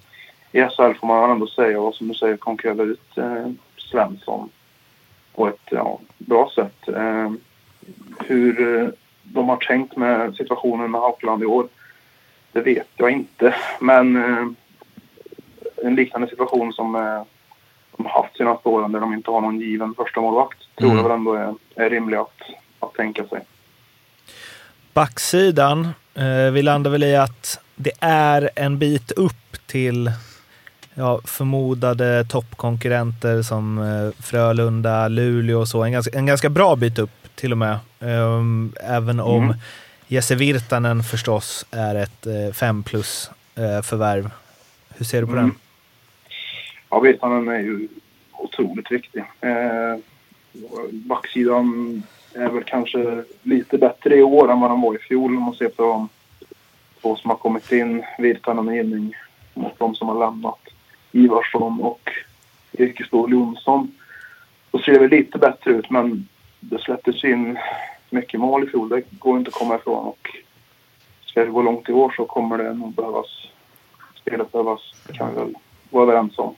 i 0.53 0.61
SHL 0.61 0.95
får 1.01 1.07
man 1.07 1.31
ändå 1.31 1.47
säga. 1.47 1.81
Och 1.81 1.95
som 1.95 2.09
du 2.09 2.15
säger 2.15 2.37
konkurrerade 2.37 2.83
ut 2.83 3.19
eh, 3.19 3.47
Svensson 3.77 4.49
på 5.35 5.49
ett 5.49 5.61
ja, 5.71 5.99
bra 6.19 6.51
sätt. 6.55 6.89
Eh, 6.89 7.33
hur 8.19 8.81
eh, 8.81 8.89
de 9.23 9.49
har 9.49 9.57
tänkt 9.57 9.97
med 9.97 10.35
situationen 10.35 10.91
med 10.91 11.01
Haukeland 11.01 11.43
i 11.43 11.47
år, 11.47 11.69
det 12.53 12.61
vet 12.61 12.89
jag 12.97 13.11
inte. 13.11 13.55
Men 13.81 14.17
eh, 14.17 14.47
en 15.85 15.95
liknande 15.95 16.29
situation 16.29 16.73
som 16.73 16.95
eh, 16.95 17.23
de 17.97 18.07
har 18.07 18.23
haft 18.23 18.37
senaste 18.37 18.69
åren 18.69 18.93
där 18.93 19.01
de 19.01 19.13
inte 19.15 19.31
har 19.31 19.41
någon 19.41 19.61
given 19.61 19.95
första 19.95 20.21
målvakt 20.21 20.59
tror 20.79 20.91
Mm. 20.91 20.97
jag 20.97 21.09
väl 21.09 21.19
ändå 21.19 21.35
är, 21.35 21.55
är 21.75 21.91
rimlig 21.91 22.17
att, 22.17 22.41
att 22.81 22.95
tänka 22.95 23.25
sig. 23.25 23.41
Backsidan, 24.93 25.89
eh, 26.15 26.53
vi 26.53 26.63
landar 26.63 26.91
väl 26.91 27.03
i 27.03 27.17
att 27.17 27.61
det 27.83 27.93
är 28.01 28.51
en 28.57 28.79
bit 28.79 29.13
upp 29.13 29.67
till 29.67 30.13
ja, 30.95 31.21
förmodade 31.25 32.25
toppkonkurrenter 32.25 33.43
som 33.43 33.79
eh, 33.79 34.23
Frölunda, 34.23 35.09
Luleå 35.09 35.61
och 35.61 35.69
så. 35.69 35.83
En 35.85 35.93
ganska, 35.93 36.19
en 36.19 36.27
ganska 36.27 36.49
bra 36.49 36.77
bit 36.77 36.99
upp 36.99 37.11
till 37.35 37.53
och 37.53 37.59
med. 37.59 37.79
Ehm, 38.01 38.73
även 38.85 39.21
om 39.21 39.45
Mm. 39.45 39.57
Jesse 40.07 40.35
Virtanen 40.35 41.03
förstås 41.03 41.67
är 41.71 41.95
ett 41.95 42.27
eh, 42.27 42.53
fem 42.53 42.83
plus 42.83 43.31
eh, 43.55 43.83
förvärv. 43.83 44.31
Hur 44.97 45.05
ser 45.05 45.21
du 45.21 45.27
på 45.27 45.33
Mm. 45.33 45.45
den? 45.45 45.55
Ja, 46.91 47.01
Virtanen 47.01 47.49
är 47.49 47.59
ju 47.59 47.89
otroligt 48.33 48.91
viktig. 48.93 49.25
Eh, 49.41 49.97
backsidan 50.93 52.03
är 52.35 52.49
väl 52.49 52.65
kanske 52.65 53.25
lite 53.43 53.79
bättre 53.79 54.17
i 54.17 54.23
år 54.23 54.51
än 54.53 54.61
vad 54.61 54.71
de 54.71 54.81
var 54.83 54.95
i 54.95 54.99
fjol 54.99 55.37
om 55.37 55.43
man 55.43 55.55
ser 55.55 55.69
på 55.69 55.83
de 55.83 56.09
två 57.03 57.17
som 57.17 57.31
har 57.31 57.37
kommit 57.37 57.73
in, 57.73 58.05
vid 58.19 58.39
och 58.47 58.65
mot 59.55 59.79
de 59.79 59.95
som 59.95 60.09
har 60.09 60.19
lämnat, 60.19 60.61
Ivarsson 61.13 61.81
och 61.81 62.11
Ekestål 62.73 63.33
Jonsson. 63.33 63.93
Då 64.71 64.79
ser 64.79 64.93
det 64.93 64.99
väl 64.99 65.11
lite 65.11 65.39
bättre 65.39 65.71
ut, 65.71 65.91
men 65.91 66.29
det 66.61 66.79
släpptes 66.79 67.25
in 67.25 67.59
mycket 68.11 68.41
mål 68.41 68.65
i 68.65 68.67
fjol. 68.67 68.89
Det 68.89 69.03
går 69.11 69.39
inte 69.39 69.49
att 69.49 69.55
komma 69.55 69.77
ifrån. 69.77 70.07
Och 70.07 70.29
ska 71.25 71.45
det 71.45 71.51
gå 71.51 71.63
långt 71.63 71.89
i 71.89 71.93
år 71.93 72.15
så 72.17 72.25
kommer 72.25 72.59
det 72.59 72.73
nog 72.73 72.95
behövas, 72.95 73.27
spelet 74.21 74.53
behövas. 74.53 74.81
Det 75.07 75.13
kan 75.13 75.35
vi 75.35 75.41
väl 75.41 75.55
vara 75.91 76.03
överens 76.03 76.39
om. 76.39 76.55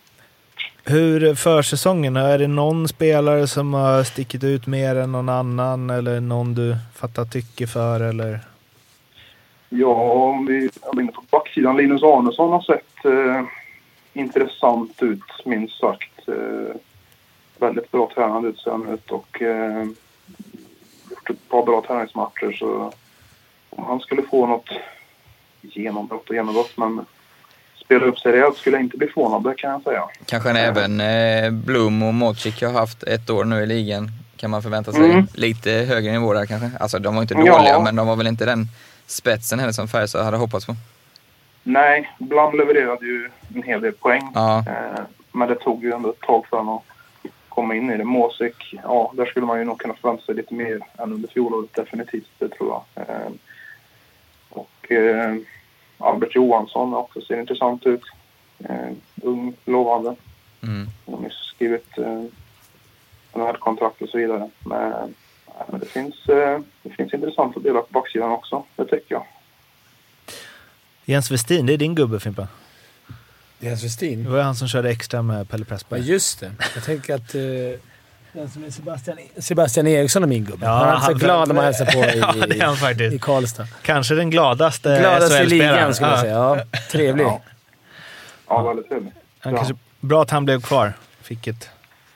Hur 0.85 1.35
försäsongen? 1.35 2.17
Är 2.17 2.39
det 2.39 2.47
någon 2.47 2.89
spelare 2.89 3.47
som 3.47 3.75
har 3.75 4.03
stickit 4.03 4.45
ut 4.45 4.67
mer 4.67 4.97
än 4.97 5.13
någon 5.13 5.29
annan 5.29 5.91
eller 5.91 6.21
någon 6.21 6.55
du 6.55 6.77
fattar 6.95 7.25
tycke 7.25 7.67
för? 7.67 8.01
Eller? 8.01 8.41
Ja, 9.77 9.95
om 10.13 10.47
vi 10.47 10.65
är 10.83 11.01
inne 11.01 11.13
på 11.13 11.23
backsidan. 11.31 11.77
Linus 11.77 12.03
Arnesson 12.03 12.53
har 12.53 12.61
sett 12.61 13.05
eh, 13.05 13.43
intressant 14.13 15.03
ut, 15.03 15.21
minst 15.45 15.79
sagt. 15.81 16.29
Eh, 16.29 16.77
väldigt 17.59 17.91
bra 17.91 18.11
tränad 18.15 18.45
ut 18.45 18.59
ser 18.59 18.95
ut 18.95 19.11
och 19.11 19.43
eh, 19.43 19.85
gjort 21.11 21.31
ett 21.31 21.49
par 21.49 21.63
bra 21.67 21.83
träningsmatcher. 21.87 22.53
Så 22.53 22.93
om 23.71 23.85
han 23.85 24.01
skulle 24.01 24.23
få 24.23 24.47
något 24.47 24.69
genombrott 25.63 26.29
och 26.29 26.35
genombrott, 26.35 26.73
men 26.77 27.07
spela 27.85 28.05
upp 28.07 28.19
sig 28.19 28.33
rejält 28.33 28.57
skulle 28.57 28.77
jag 28.77 28.85
inte 28.85 28.97
bli 28.97 29.07
förvånad, 29.09 29.43
det 29.45 29.55
kan 29.57 29.71
jag 29.71 29.83
säga. 29.83 30.03
Kanske 30.27 30.51
även 30.51 31.01
eh, 31.01 31.51
Blom 31.51 32.03
och 32.03 32.15
Mocic 32.15 32.63
har 32.63 32.73
haft 32.73 33.03
ett 33.03 33.31
år 33.31 33.45
nu 33.45 33.63
i 33.63 33.67
ligan. 33.67 34.11
Kan 34.37 34.51
man 34.51 34.63
förvänta 34.63 34.93
sig 34.93 35.11
Mm. 35.11 35.27
lite 35.35 35.71
högre 35.71 36.13
nivå 36.13 36.33
där 36.35 36.47
kanske? 36.47 36.71
Alltså 36.81 36.99
de 36.99 37.15
var 37.15 37.23
inte 37.23 37.35
Ja. 37.35 37.57
dåliga 37.59 37.81
men 37.81 37.97
de 37.97 38.07
var 38.07 38.17
väl 38.17 38.27
inte 38.27 38.45
den 38.45 38.67
spetsen 39.07 39.59
heller 39.59 39.73
som 39.73 39.89
Färjestad 39.89 40.25
hade 40.25 40.37
hoppats 40.37 40.67
på. 40.67 40.75
Nej, 41.63 42.11
Blom 42.19 42.57
levererade 42.57 43.07
ju 43.07 43.31
en 43.55 43.63
hel 43.63 43.81
del 43.81 43.93
poäng. 43.93 44.31
Ja. 44.35 44.59
Eh, 44.59 45.01
men 45.33 45.49
det 45.49 45.55
tog 45.55 45.85
ju 45.85 45.93
ändå 45.93 46.11
ett 46.11 46.21
tag 46.21 46.47
för 46.47 46.57
honom 46.57 46.77
att 46.77 46.85
komma 47.49 47.75
in 47.75 47.91
i 47.91 47.97
det. 47.97 48.05
Måsek, 48.05 48.75
ja, 48.83 49.13
där 49.15 49.27
skulle 49.27 49.47
man 49.47 49.59
ju 49.59 49.65
nog 49.65 49.79
kunna 49.79 49.95
förvänta 49.95 50.25
sig 50.25 50.35
lite 50.35 50.55
mer 50.55 50.81
än 50.99 51.13
under 51.13 51.29
fjolåret 51.29 51.75
definitivt, 51.75 52.31
det 52.39 52.49
tror 52.49 52.71
jag. 52.71 53.09
Eh, 53.09 53.33
och 54.51 54.93
eh, 54.93 55.35
Albert 55.99 56.35
Johansson 56.35 56.95
också 56.95 57.21
ser 57.21 57.41
intressant 57.41 57.87
ut. 57.87 58.03
Eh, 58.59 58.91
ung, 59.23 59.55
lovande. 59.65 60.15
Mm. 60.63 60.89
De 61.07 61.15
har 61.15 61.21
nyss 61.21 61.53
skrivit 61.55 61.99
eh, 61.99 63.53
kontrakt 63.53 64.03
och 64.03 64.09
så 64.09 64.19
vidare. 64.19 64.51
Men, 64.59 65.15
men 65.71 65.81
det, 65.81 65.87
finns, 65.87 66.29
eh, 66.29 66.61
det 66.83 66.91
finns 66.91 67.15
intressanta 67.15 67.61
delar 67.61 67.81
på 67.81 67.87
backsidan 67.91 68.31
också, 68.31 68.65
det 68.77 68.85
tycker 68.85 69.15
jag. 69.15 69.27
Jens 71.05 71.31
Westin, 71.31 71.67
det 71.67 71.73
är 71.73 71.77
din 71.79 71.95
gubbe 71.95 72.21
Fimpa. 72.21 72.49
Jens 73.59 73.81
Det 73.81 73.87
Westin. 73.87 74.33
var 74.33 74.41
han 74.43 74.55
som 74.55 74.69
körde 74.69 74.91
extra 74.91 75.23
med 75.23 75.49
Pelle 75.49 75.65
Ja, 75.65 75.69
Pressberg. 75.69 76.01
just 76.01 76.41
det. 76.41 76.53
Jag 76.75 76.85
tänker 76.85 77.15
att... 77.15 77.35
Uh, 77.35 77.79
den 78.33 78.51
som 78.51 78.65
är 78.65 78.71
Sebastian, 78.71 79.19
Sebastian 79.39 79.87
Eriksson 79.87 80.23
är 80.23 80.27
min 80.27 80.45
gubbe. 80.45 80.67
Ja, 80.67 80.73
han 80.73 80.89
är 80.89 80.97
så 80.97 81.03
han- 81.05 81.15
glad 81.15 81.49
när 81.49 81.55
man 81.55 81.65
hälsar 81.65 81.87
på 81.87 81.99
i, 82.05 82.19
Ja, 82.19 82.47
det 82.47 82.59
är 82.61 82.65
han 82.67 82.77
faktiskt. 82.77 83.15
i 83.15 83.19
Karlstad. 83.19 83.67
Kanske 83.83 84.15
den 84.15 84.31
gladaste 84.31 84.99
Gladaste 85.01 85.35
i 85.35 85.39
SHL-spelaren. 85.39 85.75
ligan 85.77 85.95
skulle 85.95 86.11
jag 86.11 86.21
säga. 86.21 86.33
Ja, 86.35 86.59
trevlig. 86.91 87.25
Ja. 87.25 87.41
Ja, 88.49 88.63
väldigt 88.63 88.89
trevligt. 88.89 89.15
Han 89.41 89.53
Ja. 89.53 89.57
kanske, 89.59 89.75
bra 90.01 90.23
att 90.23 90.31
han 90.31 90.45
blev 90.45 90.61
kvar. 90.61 90.93
Fick 91.23 91.47
ett 91.47 91.71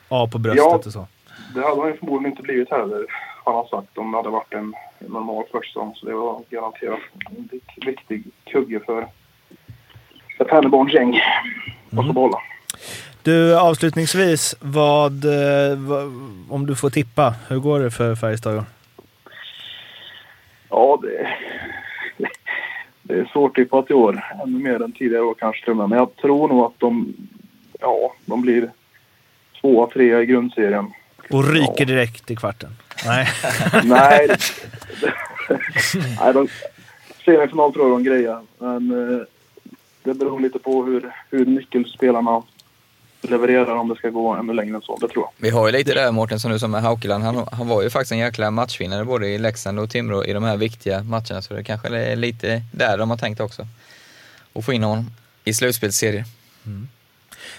A 0.09 0.29
på 0.31 0.37
bröstet 0.37 0.63
Ja. 0.63 0.75
och 0.85 0.93
så. 0.93 1.07
Det 1.55 1.61
hade 1.61 1.81
han 1.81 1.91
ju 1.91 1.97
förmodligen 1.97 2.31
inte 2.31 2.43
blivit 2.43 2.69
heller, 2.71 3.05
har 3.45 3.53
han 3.53 3.67
sagt, 3.67 3.97
om 3.97 4.11
det 4.11 4.17
hade 4.17 4.29
varit 4.29 4.53
en 4.53 4.73
normal 4.99 5.43
försäsong. 5.51 5.95
Så 5.95 6.05
det 6.05 6.13
var 6.13 6.41
garanterat 6.49 6.99
en 7.29 7.49
vik- 7.51 7.87
viktig 7.87 8.23
kugge 8.43 8.79
för 8.85 9.07
ett 10.39 10.51
Henneborns 10.51 10.93
gäng 10.93 11.21
att 11.91 12.07
få 12.07 12.13
behålla. 12.13 12.37
Du, 13.23 13.59
avslutningsvis, 13.59 14.55
vad, 14.59 15.25
eh, 15.25 15.77
vad, 15.77 16.03
om 16.49 16.65
du 16.65 16.75
får 16.75 16.89
tippa, 16.89 17.35
hur 17.49 17.59
går 17.59 17.79
det 17.79 17.91
för 17.91 18.15
Färjestad? 18.15 18.65
Ja, 20.69 20.99
det, 21.01 21.27
det 23.01 23.13
är 23.19 23.25
svårt 23.25 23.55
tippat 23.55 23.89
i 23.89 23.93
år. 23.93 24.23
Ännu 24.43 24.59
mer 24.59 24.83
än 24.83 24.91
tidigare 24.91 25.23
år 25.23 25.33
kanske 25.39 25.65
och. 25.65 25.87
Men 25.87 25.97
jag 25.97 26.15
tror 26.15 26.47
nog 26.47 26.65
att 26.65 26.79
de, 26.79 27.13
ja, 27.79 28.13
de 28.25 28.41
blir 28.41 28.71
tvåa, 29.61 29.87
trea 29.87 30.21
i 30.21 30.25
grundserien. 30.25 30.93
Och 31.29 31.53
ryker 31.53 31.85
direkt 31.85 32.31
i 32.31 32.35
kvarten? 32.35 32.69
Nej. 33.05 33.27
Nej, 33.83 34.27
nej 36.19 36.33
de, 36.33 36.47
semifinal 37.25 37.73
tror 37.73 37.89
jag 37.89 37.99
de 37.99 38.03
grejer. 38.03 38.41
Men 38.57 38.91
eh, 38.91 39.25
det 40.03 40.13
beror 40.13 40.39
lite 40.39 40.59
på 40.59 40.83
hur, 40.83 41.11
hur 41.29 41.45
nyckelspelarna 41.45 42.43
levererar 43.21 43.75
om 43.75 43.89
det 43.89 43.95
ska 43.95 44.09
gå 44.09 44.35
ännu 44.35 44.53
längre 44.53 44.75
än 44.75 44.81
så. 44.81 44.97
Det 44.97 45.07
tror 45.07 45.25
jag. 45.25 45.31
Vi 45.37 45.49
har 45.49 45.67
ju 45.67 45.71
lite 45.71 45.93
där 45.93 46.11
Mårten 46.11 46.39
som 46.39 46.51
du 46.51 46.59
sa 46.59 46.67
med 46.67 46.81
Haukeland. 46.81 47.23
Han, 47.23 47.47
han 47.51 47.67
var 47.67 47.81
ju 47.81 47.89
faktiskt 47.89 48.11
en 48.11 48.17
jäkla 48.17 48.51
matchvinnare 48.51 49.05
både 49.05 49.27
i 49.27 49.37
Leksand 49.37 49.79
och 49.79 49.89
Timrå 49.89 50.25
i 50.25 50.33
de 50.33 50.43
här 50.43 50.57
viktiga 50.57 51.03
matcherna. 51.03 51.41
Så 51.41 51.53
det 51.53 51.63
kanske 51.63 51.97
är 51.97 52.15
lite 52.15 52.61
där 52.71 52.97
de 52.97 53.09
har 53.09 53.17
tänkt 53.17 53.39
också. 53.39 53.67
Och 54.53 54.65
få 54.65 54.73
in 54.73 54.83
honom 54.83 55.05
i 55.43 55.53
slutspelsserier. 55.53 56.25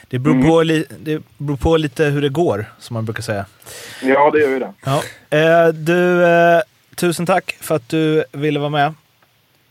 Det 0.09 0.19
beror, 0.19 0.35
Mm. 0.35 0.49
på 0.49 0.63
li, 0.63 0.85
det 0.99 1.23
beror 1.39 1.57
på 1.57 1.77
lite 1.77 2.05
hur 2.05 2.23
det 2.23 2.29
går, 2.29 2.65
som 2.79 2.95
man 2.95 3.05
brukar 3.05 3.23
säga. 3.23 3.47
Ja, 4.03 4.31
det 4.31 4.39
gör 4.41 4.49
ju 4.49 4.59
det. 4.59 4.73
Ja. 4.85 5.03
Eh, 5.39 5.69
du, 5.69 6.25
eh, 6.27 6.61
tusen 6.97 7.27
tack 7.27 7.57
för 7.61 7.77
att 7.77 7.89
du 7.89 8.25
ville 8.33 8.59
vara 8.59 8.71
med. 8.71 8.95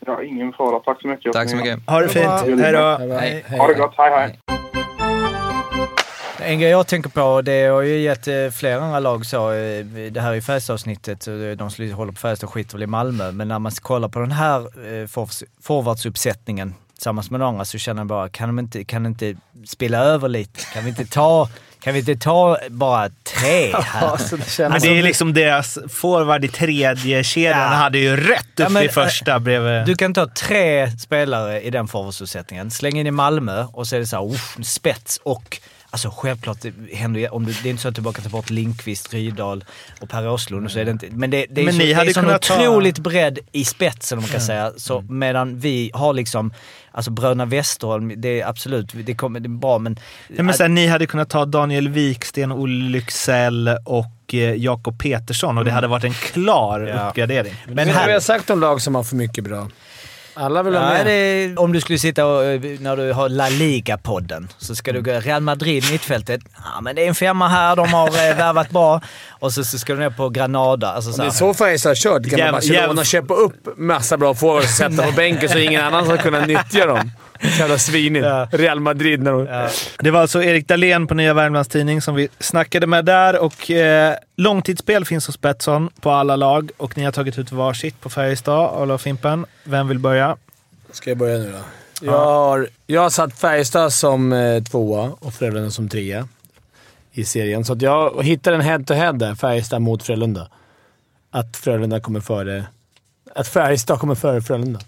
Ja, 0.06 0.24
ingen 0.24 0.54
fara. 0.54 0.80
Tack 0.80 1.02
så 1.02 1.08
mycket. 1.08 1.34
Tack 1.34 1.50
så 1.50 1.56
mycket. 1.56 1.80
Ha 1.88 2.02
det 2.02 2.10
fint. 2.10 2.60
Hej 2.62 2.72
då. 2.74 2.98
Hej. 3.20 3.46
Ha 3.50 3.68
det 3.68 3.74
gott. 3.74 3.94
Hej, 3.98 4.12
hej. 4.12 4.40
En 6.42 6.60
grej 6.60 6.70
jag 6.72 6.88
tänker 6.88 7.10
på, 7.10 7.42
det 7.42 7.64
har 7.66 7.82
ju 7.82 7.98
gett 8.00 8.28
eh, 8.28 8.50
flera 8.54 8.82
andra 8.82 9.00
lag 9.00 9.26
så, 9.26 9.52
eh, 9.52 9.86
det 10.12 10.22
här 10.22 10.30
är 10.32 10.36
ju 10.36 10.42
det- 11.38 11.56
de 11.56 11.72
som 11.72 11.92
håller 11.92 12.12
på 12.12 12.18
Färjestad 12.20 12.50
skiter 12.50 12.74
väl 12.74 12.84
i 12.84 12.88
Malmö, 12.88 13.32
men 13.32 13.48
när 13.48 13.60
man 13.60 13.72
kollar 13.72 14.08
på 14.10 14.20
den 14.20 14.32
här 14.32 14.60
eh, 14.62 15.08
forwards- 15.08 15.44
forwardsuppsättningen 15.62 16.74
tillsammans 17.00 17.32
med 17.32 17.42
andra 17.42 17.66
så 17.66 17.78
känner 17.78 18.00
jag 18.02 18.08
bara, 18.08 18.30
kan 18.30 18.50
de 18.50 18.60
inte, 18.60 18.84
kan 18.84 19.04
de 19.04 19.08
inte 19.10 19.36
spela 19.68 19.98
över 19.98 20.30
lite? 20.30 20.60
Kan 20.74 20.84
vi 20.84 20.90
inte 20.90 21.06
ta, 21.06 21.50
kan 21.80 21.94
vi 21.94 22.00
inte 22.00 22.16
ta 22.16 22.58
bara 22.70 23.10
tre 23.10 23.74
här? 23.84 24.08
Alltså, 24.08 24.36
det 24.38 24.44
Ja, 24.44 24.50
känns 24.70 24.84
det 24.84 25.00
är 25.00 25.04
liksom 25.04 25.34
deras 25.34 25.78
forward 25.90 26.46
i 26.46 26.48
tredje 26.48 27.24
kedjan 27.24 27.60
Ja. 27.60 27.66
hade 27.68 27.98
ju 28.00 28.16
rätt 28.18 28.40
upp 28.42 28.60
Ja, 28.60 28.70
men, 28.70 28.84
i 28.84 28.90
första 28.90 29.40
bredvid... 29.40 29.86
Du 29.86 29.96
kan 29.96 30.14
ta 30.14 30.28
tre 30.28 30.92
spelare 30.92 31.62
i 31.62 31.70
den 31.70 31.88
forwardsuppsättningen, 31.88 32.72
släng 32.72 33.00
in 33.00 33.08
i 33.08 33.12
Malmö 33.12 33.64
och 33.74 33.88
så 33.88 33.96
är 33.96 34.00
det 34.00 34.08
så 34.08 34.16
här, 34.16 34.34
uff, 34.34 34.58
spets 34.64 35.20
och 35.24 35.58
Alltså 35.92 36.10
självklart, 36.16 36.58
det, 36.62 36.74
händer, 36.94 37.34
om 37.34 37.46
du, 37.46 37.54
det 37.64 37.70
är 37.70 37.72
inte 37.72 37.82
så 37.82 37.88
att 37.88 37.96
du 37.96 38.02
bara 38.02 38.14
kan 38.14 38.24
ta 38.24 38.30
bort 38.30 38.50
Linkvist, 38.50 39.14
Rydahl 39.14 39.64
och 40.02 40.10
Per 40.10 40.28
Åslund. 40.30 40.66
och 40.66 40.72
Så 40.72 40.80
är 40.80 40.86
det 40.86 40.92
inte, 40.92 41.08
men 41.12 41.30
det, 41.30 41.46
det 41.50 41.62
är 41.62 41.66
Men 41.66 41.74
så, 41.74 41.80
ni 41.80 41.86
det 41.86 41.92
är 42.02 42.14
sån 42.14 42.24
kunnat 42.24 42.42
ta- 42.42 42.56
otroligt 42.56 43.00
bredd 43.00 43.40
i 43.52 43.66
spetsen 43.66 44.18
om 44.18 44.22
man 44.24 44.30
kan 44.32 44.42
säga. 44.42 44.72
Så, 44.78 45.02
Medan 45.02 45.60
vi 45.60 45.92
har 45.94 46.14
liksom, 46.14 46.54
alltså 46.92 47.12
bröderna 47.12 47.46
Westerholm, 47.46 48.14
det 48.18 48.42
är 48.42 48.48
absolut, 48.48 48.92
det, 49.06 49.14
kommer, 49.16 49.40
det 49.40 49.48
är 49.48 49.50
bra 49.50 49.80
men... 49.80 50.00
Ja, 50.38 50.44
men 50.44 50.54
så 50.54 50.64
här, 50.64 50.70
ni 50.70 50.88
hade 50.88 51.06
kunnat 51.06 51.30
ta 51.30 51.46
Daniel 51.46 51.90
Wiksten, 51.90 52.52
Olle 52.52 52.90
Lycksell 52.90 53.70
och 53.86 54.34
eh, 54.34 54.54
Jakob 54.56 55.00
Petersson 55.00 55.58
och 55.58 55.66
det 55.66 55.72
hade 55.72 55.88
varit 55.88 56.04
en 56.04 56.14
klar 56.14 56.80
Ja. 56.82 57.08
uppgradering. 57.10 57.54
Men 57.66 57.76
men 57.76 57.88
vi 57.88 57.94
har 57.94 58.00
här, 58.02 58.20
sagt 58.20 58.50
om 58.50 58.60
lag 58.60 58.82
som 58.82 58.96
har 58.96 59.04
för 59.04 59.16
mycket 59.16 59.44
bra. 59.44 59.68
Alla 60.40 60.64
vill 60.64 60.76
ha 60.76 60.82
med. 60.90 61.06
det, 61.06 61.58
om 61.58 61.74
du 61.74 61.82
skulle 61.82 62.00
sitta 62.00 62.26
och, 62.26 62.44
eh, 62.44 62.62
när 62.80 62.98
du 62.98 63.14
har 63.14 63.30
La 63.30 63.50
Liga-podden, 63.50 64.48
så 64.58 64.76
ska 64.76 64.92
du 64.94 65.02
gå 65.02 65.12
Real 65.12 65.42
Madrid 65.42 65.84
mittfältet. 65.92 66.42
Ja, 66.58 66.82
men 66.82 66.96
det 66.96 67.04
är 67.04 67.08
en 67.08 67.16
femma 67.16 67.48
här, 67.48 67.76
de 67.76 67.88
har 67.94 68.08
eh, 68.08 68.14
värvat 68.38 68.70
bra. 68.70 69.02
Och 69.30 69.54
så, 69.54 69.64
så 69.64 69.78
ska 69.80 69.94
du 69.94 70.00
ner 70.00 70.10
på 70.10 70.30
Granada. 70.30 70.92
Alltså, 70.92 71.12
så 71.12 71.18
Det 71.18 71.24
är 71.24 71.32
här. 71.32 71.38
så 71.38 71.54
har 71.86 71.96
kört. 71.96 72.30
Kan 72.30 72.40
Jäv- 72.40 72.52
Barcelona 72.52 73.02
jäv- 73.02 73.06
köpa 73.06 73.34
upp 73.34 73.78
massa 73.78 74.18
bra 74.18 74.34
forwards 74.34 74.66
och 74.66 74.70
sätta 74.76 75.04
på 75.04 75.12
bänken 75.12 75.50
så 75.50 75.58
ingen 75.58 75.82
annan 75.86 76.06
ska 76.06 76.18
kunna 76.18 76.46
nyttja 76.46 76.86
dem? 76.86 77.12
Så 77.42 77.48
jävla 77.60 77.78
svinigt. 77.78 78.26
Ja. 78.26 78.48
Real 78.52 78.80
Madrid 78.80 79.24
när 79.24 79.32
de... 79.32 79.70
Det 80.00 80.12
var 80.12 80.22
alltså 80.22 80.44
Erik 80.44 80.68
Dahlén 80.68 81.08
på 81.08 81.14
Nya 81.14 81.34
Värmlands 81.34 81.70
Tidning 81.70 82.02
som 82.02 82.16
vi 82.16 82.30
snackade 82.40 82.88
med 82.88 83.06
där 83.06 83.40
och 83.40 83.72
eh, 83.72 84.16
långtidsspel 84.36 85.06
finns 85.06 85.28
hos 85.28 85.42
Betsson 85.42 85.90
på 86.02 86.12
alla 86.12 86.36
lag 86.36 86.72
och 86.78 86.98
ni 86.98 87.04
har 87.04 87.12
tagit 87.12 87.38
ut 87.40 87.52
varsitt 87.52 88.02
på 88.02 88.10
Färjestad. 88.10 88.82
Ola 88.82 88.94
och 88.94 89.02
Fimpen, 89.02 89.46
vem 89.64 89.88
vill 89.88 90.00
börja? 90.00 90.38
Ska 90.92 91.10
jag 91.10 91.18
börja 91.18 91.38
nu 91.38 91.52
då? 91.52 91.60
Jag 92.02 92.26
har, 92.26 92.68
jag 92.88 93.02
har 93.02 93.10
satt 93.10 93.40
Färjestad 93.40 93.94
som 93.94 94.34
eh, 94.34 94.64
tvåa 94.64 95.12
och 95.20 95.34
Frölunda 95.34 95.72
som 95.72 95.90
trea 95.90 96.28
i 97.12 97.26
serien. 97.26 97.66
Så 97.66 97.74
att 97.74 97.82
jag 97.82 98.24
hittar 98.24 98.54
en 98.54 98.62
head-to-head 98.62 99.14
där, 99.14 99.36
Färjestad 99.36 99.82
mot 99.82 100.04
Frölunda. 100.04 100.48
Att 101.32 101.58
Frölunda 101.58 102.00
kommer 102.00 102.20
före... 102.20 102.66
Att 103.36 103.48
Färjestad 103.48 104.00
kommer 104.00 104.16
före 104.16 104.42
Frölunda. 104.42 104.80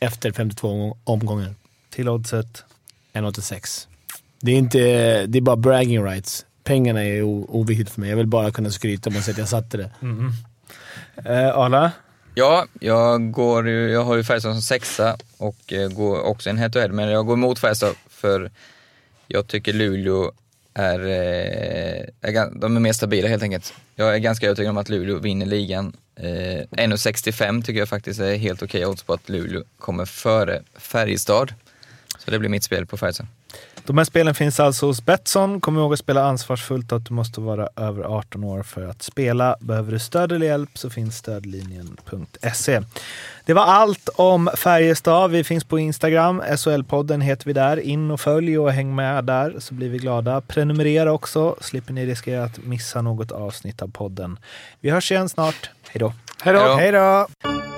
Efter 0.00 0.32
52 0.32 0.96
omgångar. 1.04 1.54
Till 1.98 2.08
oddset. 2.08 2.64
1,86. 3.12 3.86
Det 4.40 4.52
är 4.52 4.56
inte... 4.56 4.78
Det 5.26 5.38
är 5.38 5.42
bara 5.42 5.56
bragging 5.56 6.04
rights. 6.04 6.46
Pengarna 6.64 7.04
är 7.04 7.22
oviktigt 7.22 7.90
för 7.90 8.00
mig. 8.00 8.10
Jag 8.10 8.16
vill 8.16 8.26
bara 8.26 8.50
kunna 8.50 8.70
skryta 8.70 9.10
om 9.10 9.16
och 9.16 9.22
säga 9.22 9.32
att 9.32 9.38
jag 9.38 9.48
satte 9.48 9.76
det. 9.76 9.90
Eh, 11.24 11.56
Arla? 11.58 11.92
Ja, 12.34 12.66
jag, 12.80 13.30
går, 13.32 13.68
ju- 13.68 13.90
jag 13.90 14.04
har 14.04 14.16
ju 14.16 14.24
Färjestad 14.24 14.52
som 14.52 14.62
sexa 14.62 15.16
och 15.38 15.72
eh, 15.72 15.88
går 15.88 16.20
också 16.22 16.50
en 16.50 16.58
head 16.58 16.70
to 16.70 16.78
head 16.78 16.88
men 16.88 17.08
jag 17.08 17.26
går 17.26 17.34
emot 17.34 17.58
Färjestad 17.58 17.94
för 18.08 18.50
jag 19.26 19.46
tycker 19.46 19.72
Luleå 19.72 20.32
är, 20.74 21.00
eh, 21.00 22.04
är, 22.20 22.60
de 22.60 22.76
är 22.76 22.80
mer 22.80 22.92
stabila 22.92 23.28
helt 23.28 23.42
enkelt. 23.42 23.74
Jag 23.96 24.14
är 24.14 24.18
ganska 24.18 24.46
övertygad 24.46 24.70
om 24.70 24.78
att 24.78 24.88
Luleå 24.88 25.18
vinner 25.18 25.46
ligan. 25.46 25.96
Eh, 26.16 26.26
1,65 26.26 27.62
tycker 27.62 27.78
jag 27.78 27.88
faktiskt 27.88 28.20
är 28.20 28.36
helt 28.36 28.62
okej 28.62 28.86
odds 28.86 29.02
på 29.02 29.12
att 29.12 29.28
Luleå 29.28 29.62
kommer 29.78 30.04
före 30.04 30.62
Färjestad. 30.76 31.52
Så 32.18 32.30
det 32.30 32.38
blir 32.38 32.50
mitt 32.50 32.64
spel 32.64 32.86
på 32.86 32.96
Färjestad. 32.96 33.26
De 33.88 33.98
här 33.98 34.04
spelen 34.04 34.34
finns 34.34 34.60
alltså 34.60 34.86
hos 34.86 35.04
Betsson. 35.04 35.60
Kom 35.60 35.78
ihåg 35.78 35.92
att 35.92 35.98
spela 35.98 36.24
ansvarsfullt 36.24 36.92
och 36.92 36.98
att 36.98 37.06
du 37.06 37.14
måste 37.14 37.40
vara 37.40 37.68
över 37.76 38.04
18 38.04 38.44
år 38.44 38.62
för 38.62 38.86
att 38.86 39.02
spela. 39.02 39.56
Behöver 39.60 39.92
du 39.92 39.98
stöd 39.98 40.32
eller 40.32 40.46
hjälp 40.46 40.70
så 40.74 40.90
finns 40.90 41.16
stödlinjen.se. 41.16 42.80
Det 43.44 43.54
var 43.54 43.62
allt 43.62 44.08
om 44.16 44.50
Färjestad. 44.56 45.30
Vi 45.30 45.44
finns 45.44 45.64
på 45.64 45.78
Instagram. 45.78 46.42
SHL-podden 46.42 47.20
heter 47.20 47.46
vi 47.46 47.52
där. 47.52 47.80
In 47.80 48.10
och 48.10 48.20
följ 48.20 48.58
och 48.58 48.72
häng 48.72 48.94
med 48.94 49.24
där 49.24 49.54
så 49.58 49.74
blir 49.74 49.88
vi 49.88 49.98
glada. 49.98 50.40
Prenumerera 50.40 51.12
också. 51.12 51.56
Slipper 51.60 51.92
ni 51.92 52.06
riskera 52.06 52.44
att 52.44 52.58
missa 52.58 53.02
något 53.02 53.32
avsnitt 53.32 53.82
av 53.82 53.88
podden. 53.88 54.38
Vi 54.80 54.90
hörs 54.90 55.12
igen 55.12 55.28
snart. 55.28 55.70
Hej 55.88 56.00
då! 56.00 56.12
Hej 56.42 56.54
då! 56.54 56.60
Hej 56.60 56.92
då. 56.92 57.26
Hej 57.44 57.52
då! 57.52 57.77